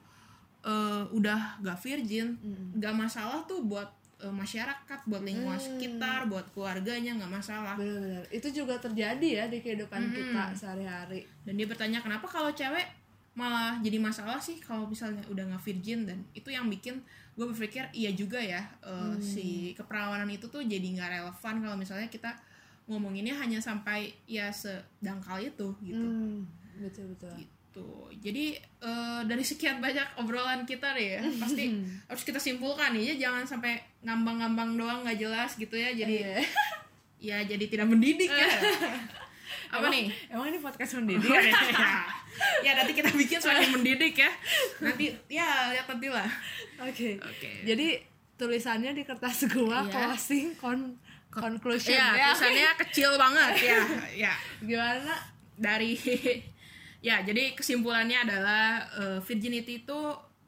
eh, 0.64 1.04
udah 1.12 1.60
gak 1.60 1.78
virgin 1.84 2.40
gak 2.80 2.96
masalah 2.96 3.44
tuh 3.44 3.60
buat 3.60 4.00
masyarakat 4.22 5.02
buat 5.10 5.26
lingkungan 5.26 5.58
sekitar 5.58 6.30
buat 6.30 6.46
keluarganya 6.54 7.18
nggak 7.18 7.42
masalah. 7.42 7.74
Benar-benar 7.74 8.22
itu 8.30 8.54
juga 8.54 8.78
terjadi 8.78 9.28
ya 9.42 9.44
di 9.50 9.58
kehidupan 9.58 10.14
kita 10.14 10.54
sehari-hari. 10.54 11.26
Dan 11.42 11.58
dia 11.58 11.66
bertanya 11.66 11.98
kenapa 11.98 12.30
kalau 12.30 12.54
cewek 12.54 12.86
malah 13.34 13.82
jadi 13.82 13.98
masalah 13.98 14.38
sih 14.38 14.62
kalau 14.62 14.86
misalnya 14.86 15.26
udah 15.26 15.42
nggak 15.50 15.64
virgin? 15.66 16.06
Dan 16.06 16.22
itu 16.38 16.54
yang 16.54 16.70
bikin 16.70 17.02
gue 17.32 17.46
berpikir 17.48 17.88
iya 17.92 18.12
juga 18.12 18.36
ya 18.36 18.60
eh, 18.84 19.16
si 19.18 19.72
keperawanan 19.72 20.28
itu 20.28 20.46
tuh 20.46 20.60
jadi 20.60 20.84
nggak 20.84 21.10
relevan 21.10 21.54
kalau 21.64 21.76
misalnya 21.76 22.06
kita 22.06 22.28
ngomonginnya 22.84 23.38
hanya 23.38 23.62
sampai 23.62 24.10
ya 24.26 24.50
sedangkal 24.50 25.38
itu 25.38 25.70
gitu. 25.80 26.02
Hmm, 26.02 26.44
betul 26.76 27.14
betul. 27.14 27.30
Gitu. 27.38 27.88
Jadi 28.20 28.44
eh, 28.60 29.20
dari 29.24 29.40
sekian 29.40 29.80
banyak 29.80 30.20
obrolan 30.20 30.68
kita 30.68 30.92
nih 30.92 31.08
ya 31.16 31.20
pasti 31.42 31.72
harus 32.04 32.22
kita 32.22 32.36
simpulkan 32.36 32.92
ya 32.98 33.16
jangan 33.16 33.48
sampai 33.48 33.80
ngambang-ngambang 34.04 34.76
doang 34.76 35.00
nggak 35.06 35.16
jelas 35.16 35.56
gitu 35.56 35.72
ya 35.72 35.94
jadi 35.94 36.16
Iya. 36.20 36.36
ya 37.32 37.38
jadi 37.48 37.64
tidak 37.64 37.86
mendidik 37.86 38.28
ya 38.28 38.50
apa 39.68 39.80
Emang- 39.80 39.92
nih 39.92 40.04
Emang 40.28 40.46
ini 40.46 40.58
podcast 40.58 40.92
mendidik? 40.94 41.28
ya 42.66 42.72
nanti 42.74 42.92
kita 42.92 43.10
bikin 43.10 43.38
semakin 43.38 43.68
mendidik 43.76 44.14
ya 44.16 44.30
nanti 44.78 45.04
ya 45.26 45.48
lihat 45.70 45.86
nanti 45.86 46.08
lah 46.08 46.28
Oke. 46.80 47.16
Oke. 47.16 47.50
Jadi 47.62 48.00
tulisannya 48.34 48.90
di 48.92 49.02
kertas 49.02 49.46
gua 49.48 49.82
Iya. 49.82 49.92
closing 50.10 50.56
con 50.56 50.98
conclusion 51.28 51.92
ya 51.92 52.12
ya. 52.12 52.26
tulisannya 52.30 52.68
kecil 52.80 53.10
banget 53.14 53.52
ya 53.62 53.80
ya 54.28 54.34
Gimana? 54.58 55.14
dari 55.54 55.94
ya 57.00 57.20
jadi 57.20 57.52
kesimpulannya 57.52 58.18
adalah 58.20 58.62
eh, 58.94 59.18
virginity 59.20 59.80
itu 59.80 60.00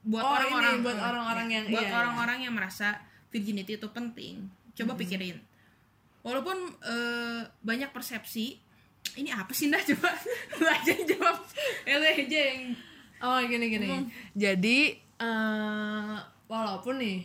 buat 0.03 0.21
Oh, 0.21 0.33
orang-orang 0.35 0.73
ini 0.75 0.83
buat 0.83 0.99
orang-orang 0.99 1.47
ya, 1.47 1.55
yang- 1.55 1.67
buat 1.71 1.81
iya, 1.81 1.88
iya. 1.88 1.97
orang-orang 1.97 2.38
yang 2.40 2.53
merasa 2.53 2.99
virginity 3.29 3.75
itu 3.75 3.88
penting 3.88 4.45
coba 4.75 4.93
pikirin 4.95 5.38
walaupun 6.21 6.57
eh, 6.83 7.40
banyak 7.61 7.90
persepsi 7.90 8.59
ini 9.14 9.31
apa 9.31 9.53
sih 9.55 9.71
dah 9.71 9.81
coba 9.95 10.11
lu 10.59 10.67
aja 10.67 10.90
yang 10.90 11.05
jawab 11.07 11.37
Eh, 11.85 11.95
lu 12.01 12.07
aja 12.07 12.40
yang 12.51 12.61
Oh 13.25 13.40
gini 13.40 13.73
gini. 13.73 13.88
Jadi 14.37 14.79
eh, 15.01 16.17
walaupun 16.45 16.95
nih 17.01 17.25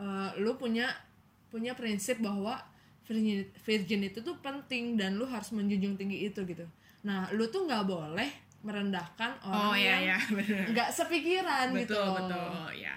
eh, 0.00 0.30
lu 0.42 0.58
punya 0.58 0.90
punya 1.52 1.76
prinsip 1.78 2.18
bahwa 2.18 2.58
virgin 3.06 3.46
virginity 3.62 4.18
itu 4.18 4.20
tuh 4.26 4.34
penting 4.42 4.98
dan 4.98 5.14
lu 5.14 5.22
harus 5.28 5.54
menjunjung 5.54 5.94
tinggi 5.94 6.26
itu 6.26 6.42
gitu. 6.42 6.66
Nah 7.06 7.30
lu 7.30 7.46
tuh 7.46 7.62
nggak 7.68 7.84
boleh 7.86 8.30
merendahkan 8.66 9.38
orang 9.46 9.66
oh 9.70 9.74
yang 9.78 10.02
iya 10.02 10.10
ya 10.10 10.18
benar 10.34 10.64
nggak 10.74 10.88
sepikiran 10.90 11.66
gitu. 11.78 11.94
betul 11.94 12.02
loh. 12.02 12.14
betul 12.18 12.66
ya 12.82 12.94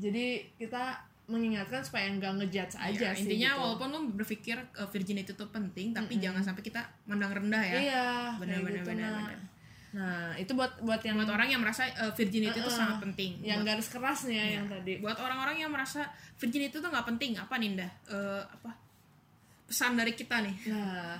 Jadi 0.00 0.56
kita 0.56 0.96
mengingatkan 1.30 1.80
supaya 1.80 2.10
nggak 2.10 2.32
ngejudge 2.36 2.74
aja 2.76 2.90
Ya, 3.00 3.10
sih. 3.12 3.22
intinya 3.24 3.50
gitu. 3.50 3.60
walaupun 3.60 3.88
lu 3.88 4.00
berpikir 4.12 4.56
uh, 4.74 4.86
virginity 4.86 5.30
itu 5.30 5.46
penting 5.46 5.90
tapi 5.90 6.18
jangan 6.18 6.42
sampai 6.42 6.60
kita 6.60 6.78
mandang 7.04 7.30
rendah 7.32 7.62
ya 7.62 7.74
Iya, 7.80 8.08
Benar, 8.36 8.50
kayak 8.50 8.62
benar, 8.62 8.74
gitu, 8.76 8.88
benar, 8.88 9.08
nah. 9.08 9.22
benar. 9.24 9.40
Nah, 9.90 10.30
itu 10.36 10.52
buat 10.52 10.78
buat 10.78 10.98
yang 11.00 11.16
buat 11.16 11.26
orang 11.28 11.48
yang 11.48 11.58
merasa 11.58 11.82
uh, 11.92 12.12
virginity 12.12 12.54
itu 12.54 12.62
Eh, 12.64 12.70
sangat 12.72 12.98
penting 13.00 13.38
yang 13.40 13.58
buat, 13.60 13.70
garis 13.70 13.88
kerasnya 13.88 14.44
yang 14.52 14.66
tadi. 14.66 14.98
buat 14.98 15.16
orang-orang 15.16 15.56
yang 15.58 15.68
merasa 15.68 16.06
virginity 16.36 16.70
itu 16.72 16.84
nggak 16.84 17.06
penting 17.08 17.34
apa 17.34 17.54
Ninda 17.56 17.90
Eh, 18.04 18.42
apa 18.44 18.70
pesan 19.64 19.94
dari 19.94 20.12
kita 20.12 20.40
nih 20.40 20.54
Nah, 20.68 21.18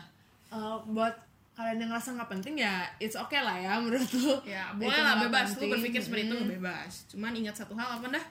eh, 0.51 0.77
buat 0.87 1.14
kalian 1.53 1.77
yang 1.79 1.90
ngerasa 1.90 2.14
nggak 2.14 2.31
penting 2.31 2.55
ya 2.57 2.75
it's 2.96 3.14
okay 3.14 3.38
lah 3.38 3.53
ya 3.55 3.75
menurut 3.77 4.07
lu. 4.12 4.38
ya 4.44 4.70
Itu 4.73 4.81
boleh 4.81 4.99
lah 4.99 5.14
bebas 5.20 5.46
lu 5.51 5.55
penting. 5.57 5.70
berpikir 5.73 6.01
seperti 6.01 6.23
itu 6.25 6.37
Mm. 6.37 6.49
bebas 6.57 6.92
cuman 7.09 7.33
ingat 7.35 7.55
satu 7.57 7.75
hal 7.75 7.88
apa 7.92 8.07
dah 8.09 8.25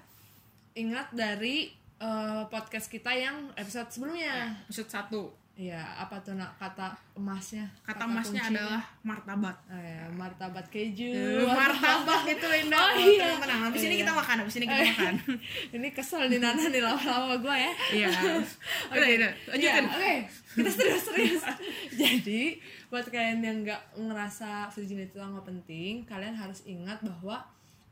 Ingat 0.80 1.12
dari 1.12 1.68
eh, 2.00 2.44
podcast 2.48 2.88
kita 2.88 3.12
yang 3.12 3.52
episode 3.54 3.89
sebelumnya. 3.89 4.56
episode 4.63 4.88
satu 4.89 5.22
Iya, 5.60 5.76
apa 6.00 6.15
tuh 6.24 6.39
nak 6.39 6.56
kata 6.56 6.88
emasnya? 7.13 7.68
kata 7.84 8.08
emasnya 8.08 8.39
kuncinya. 8.39 8.63
adalah 8.63 8.84
martabat 9.04 9.58
Oh, 9.68 9.76
ya, 9.76 10.08
martabat 10.10 10.65
keju. 10.72 11.12
Eh, 11.12 11.44
martabak 11.44 12.24
itu 12.26 12.48
Linda 12.48 12.80
Oh, 12.80 12.96
iya. 12.96 13.28
tenang 13.28 13.39
tenang 13.44 13.62
habis 13.68 13.82
ini 13.84 13.92
Iya. 13.92 14.02
kita 14.02 14.13
makan 14.15 14.36
habis 14.39 14.56
ini 14.56 14.65
kita 14.65 14.84
makan 14.88 15.13
Ini 15.76 15.88
kesel 15.92 16.22
nih 16.26 16.39
Nana 16.39 16.63
nih 16.65 16.80
lama-lama 16.80 17.36
gue 17.38 17.56
ya. 17.60 17.72
iya 17.92 18.10
udah 18.96 19.08
udah 19.12 19.32
lanjutin 19.50 19.84
Iya, 19.84 19.92
Oke, 19.92 20.15
kita 20.56 20.70
serius-serius. 20.72 21.44
Jadi, 22.00 22.42
buat 22.88 23.04
kalian 23.06 23.44
yang 23.44 23.58
nggak 23.62 23.82
ngerasa 24.00 24.72
virginity 24.72 25.12
itu 25.12 25.20
nggak 25.20 25.44
penting, 25.44 25.94
kalian 26.08 26.39
harus 26.39 26.63
ingat 26.63 27.04
bahwa 27.04 27.44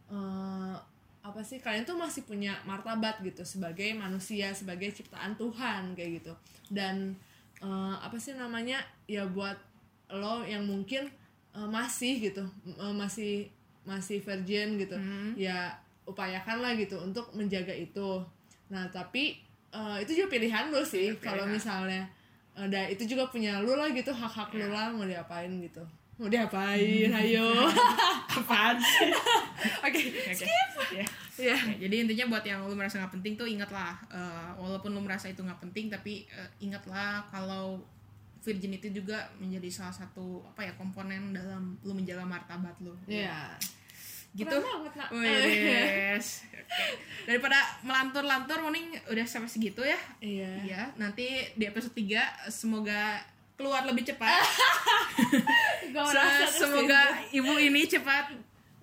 eh, 0.08 0.76
apa 1.28 1.44
sih 1.44 1.60
kalian 1.60 1.84
tuh 1.84 2.00
masih 2.00 2.24
punya 2.24 2.56
martabat 2.64 3.20
gitu 3.22 3.44
sebagai 3.44 3.92
manusia, 3.94 4.56
sebagai 4.56 4.90
ciptaan 4.96 5.36
Tuhan 5.36 5.92
kayak 5.94 6.24
gitu. 6.24 6.34
Dan 6.72 7.14
eh, 7.60 7.96
apa 8.00 8.16
sih 8.16 8.34
namanya 8.34 8.80
ya 9.06 9.28
buat 9.28 9.60
lo 10.12 10.48
yang 10.48 10.64
mungkin 10.64 11.12
eh, 11.52 11.70
masih 11.70 12.32
gitu, 12.32 12.44
eh, 12.66 12.96
masih 12.96 13.52
masih 13.88 14.20
virgin 14.20 14.80
gitu, 14.80 15.00
ya 15.40 15.72
upayakanlah 16.08 16.76
gitu 16.76 17.00
untuk 17.00 17.32
menjaga 17.36 17.72
itu. 17.76 18.24
Nah 18.72 18.88
tapi 18.92 19.40
eh, 19.72 19.98
itu 20.04 20.24
juga 20.24 20.40
pilihan 20.40 20.72
lo 20.72 20.84
sih 20.84 21.16
kalau 21.20 21.44
misalnya 21.48 22.08
ada 22.58 22.90
itu 22.90 23.06
juga 23.06 23.30
punya 23.30 23.62
lu 23.62 23.78
lah 23.78 23.94
gitu 23.94 24.10
hak-hak 24.10 24.50
lu 24.58 24.66
lah 24.74 24.90
mau 24.90 25.06
diapain 25.06 25.54
gitu 25.62 25.86
mau 26.18 26.28
diapain? 26.30 27.10
Ayo. 27.14 27.70
Apaan 28.38 28.78
sih? 28.82 29.10
Oke 29.86 30.02
Oke. 30.34 30.46
Ya. 30.46 31.06
ya 31.06 31.06
Ya, 31.38 31.58
jadi 31.78 32.02
intinya 32.02 32.34
buat 32.34 32.42
yang 32.42 32.66
lu 32.66 32.74
merasa 32.74 32.98
nggak 32.98 33.14
penting 33.22 33.38
tuh 33.38 33.46
ingatlah 33.46 33.94
eh, 34.10 34.50
walaupun 34.58 34.90
lu 34.90 35.06
merasa 35.06 35.30
itu 35.30 35.46
nggak 35.46 35.62
penting 35.62 35.86
tapi 35.94 36.26
eh, 36.26 36.50
ingatlah 36.66 37.22
kalau 37.30 37.86
virginity 38.42 38.90
juga 38.90 39.30
menjadi 39.38 39.70
salah 39.70 39.94
satu 39.94 40.42
apa 40.50 40.66
ya 40.66 40.74
komponen 40.74 41.38
dalam 41.38 41.78
lu 41.86 41.94
menjaga 41.94 42.26
martabat 42.26 42.74
lu. 42.82 42.98
Ya 43.06 43.54
gitu. 44.38 44.54
Keren 44.54 44.66
banget, 44.70 44.94
Nak. 44.94 45.10
Wes. 45.18 46.28
Oke. 46.46 46.62
daripada 47.26 47.58
melantur-lantur 47.82 48.60
mending 48.62 48.94
udah 49.10 49.26
sampai 49.26 49.50
segitu 49.50 49.82
ya. 49.82 49.98
Iya. 50.22 50.52
Iya, 50.64 50.82
nanti 51.02 51.50
di 51.58 51.64
episode 51.66 51.98
3 51.98 52.52
semoga 52.54 53.18
keluar 53.58 53.82
lebih 53.84 54.06
cepat. 54.06 54.38
Gua 55.90 56.06
terus 56.06 56.54
semoga 56.56 57.02
ibu 57.30 57.54
ini 57.54 57.84
cepat 57.84 58.30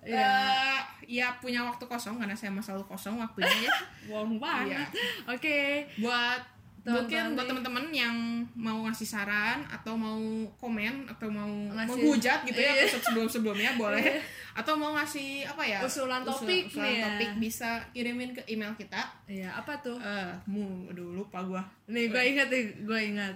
Iya. 0.01 0.21
eh, 0.21 0.79
ya 1.09 1.33
punya 1.35 1.65
waktu 1.65 1.81
kosong 1.81 2.19
karena 2.19 2.31
saya 2.31 2.53
selalu 2.55 2.85
kosong 2.85 3.17
waktunya 3.17 3.49
ya. 3.65 3.73
bohong 4.07 4.37
banget 4.37 4.85
Iya. 4.85 4.85
oke 5.27 5.57
Buat 5.97 6.41
Teman-teman 6.77 7.01
mungkin 7.01 7.23
buat 7.33 7.47
teman-teman 7.49 7.85
yang 7.89 8.15
mau 8.53 8.85
ngasih 8.85 9.09
saran 9.09 9.65
atau 9.65 9.97
mau 9.97 10.21
komen 10.55 11.09
atau 11.09 11.25
mau 11.25 11.49
Ngasih- 11.73 11.89
menghujat 11.97 12.39
gitu 12.45 12.53
ya 12.55 12.69
Iya. 12.69 12.85
episode 12.85 13.01
sebelum-sebelumnya 13.03 13.71
boleh 13.81 14.21
atau 14.53 14.73
mau 14.75 14.93
ngasih 14.93 15.41
apa 15.43 15.63
ya 15.63 15.81
Usulan 15.81 16.21
topik 16.21 16.69
usulan 16.69 16.85
nih 16.85 16.93
ya. 16.93 17.03
topik 17.09 17.29
bisa 17.41 17.69
kirimin 17.89 18.29
ke 18.29 18.45
email 18.45 18.69
kita 18.75 19.01
iya 19.25 19.49
apa 19.51 19.73
tuh 19.79 19.97
eh 19.97 20.37
mu 20.45 20.85
aduh 20.85 21.17
lupa 21.17 21.41
gua 21.41 21.65
nih 21.87 22.05
gue 22.07 22.21
ingat 22.27 22.47
nih 22.47 22.85
gue 22.85 22.99
ingat 23.07 23.33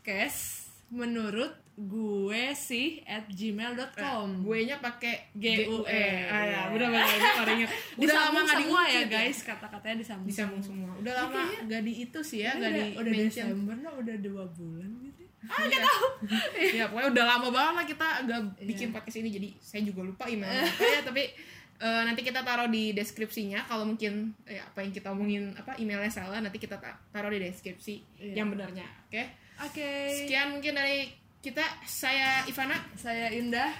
podcast 0.00 0.72
menurut 0.88 1.52
gue 1.76 2.44
sih 2.56 3.04
at 3.04 3.28
gmail.com 3.28 4.40
gue 4.40 4.58
nya 4.64 4.80
pakai 4.80 5.28
G 5.36 5.68
U 5.68 5.84
E. 5.84 6.24
ah 6.24 6.40
ya 6.42 6.60
udah 6.72 6.88
baru 6.88 7.52
ingat 7.52 7.70
udah 8.00 8.16
lama 8.24 8.38
nggak 8.42 8.58
semua 8.58 8.80
ya 8.82 8.92
diungkit 9.04 9.12
guys. 9.12 9.38
Kata-katanya 9.44 9.96
disambung 10.00 10.28
disambung 10.28 10.62
semua. 10.64 10.88
udah 10.96 11.12
lama 11.14 11.40
nggak 11.62 11.82
di 11.84 11.92
itu 12.00 12.20
sih 12.20 12.40
ya 12.42 12.56
nggak 12.56 12.72
udah, 12.72 12.80
di 12.80 12.96
udah 12.96 13.12
Desember 13.12 13.74
nah 13.76 13.92
udah 13.92 14.16
dua 14.18 14.44
bulan 14.50 14.88
gitu. 15.04 15.22
Ah 15.44 15.60
nggak 15.62 15.82
tahu. 15.84 16.06
Ya 16.80 16.84
pokoknya 16.88 17.08
udah 17.12 17.24
lama 17.28 17.48
banget 17.52 17.74
lah 17.76 17.84
kita 17.86 18.06
nggak 18.24 18.40
bikin 18.64 18.88
podcast 18.90 19.16
ini 19.20 19.28
jadi 19.30 19.48
saya 19.60 19.82
juga 19.84 20.00
lupa 20.02 20.24
email 20.26 20.64
ya 20.96 21.04
tapi 21.04 21.28
eh, 21.76 22.02
nanti 22.08 22.20
kita 22.24 22.40
taruh 22.40 22.68
di 22.68 22.92
deskripsinya. 22.92 23.64
Kalau 23.64 23.84
mungkin 23.84 24.32
eh, 24.44 24.60
apa 24.60 24.80
yang 24.80 24.92
kita 24.92 25.12
omongin 25.12 25.52
apa 25.56 25.76
emailnya 25.76 26.08
salah 26.08 26.40
nanti 26.40 26.56
kita 26.56 26.76
ta- 26.76 26.96
taruh 27.08 27.28
di 27.28 27.36
deskripsi 27.38 27.94
Iya. 28.16 28.42
yang 28.42 28.48
benarnya 28.48 28.88
oke 29.06 29.39
oke. 29.64 29.90
Sekian 30.24 30.56
mungkin 30.56 30.76
dari 30.76 31.10
kita. 31.40 31.64
Saya 31.84 32.44
Ivana. 32.48 32.76
Saya 32.96 33.32
Indah. 33.32 33.72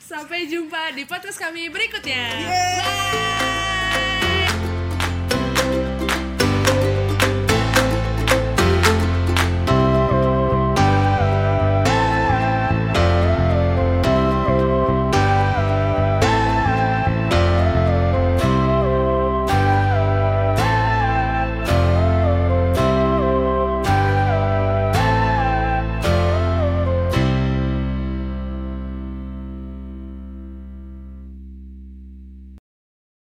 Sampai 0.00 0.50
jumpa 0.50 0.90
di 0.94 1.06
podcast 1.06 1.38
kami 1.38 1.70
berikutnya. 1.70 2.24
Yeay. 2.34 2.74
bye 2.82 3.59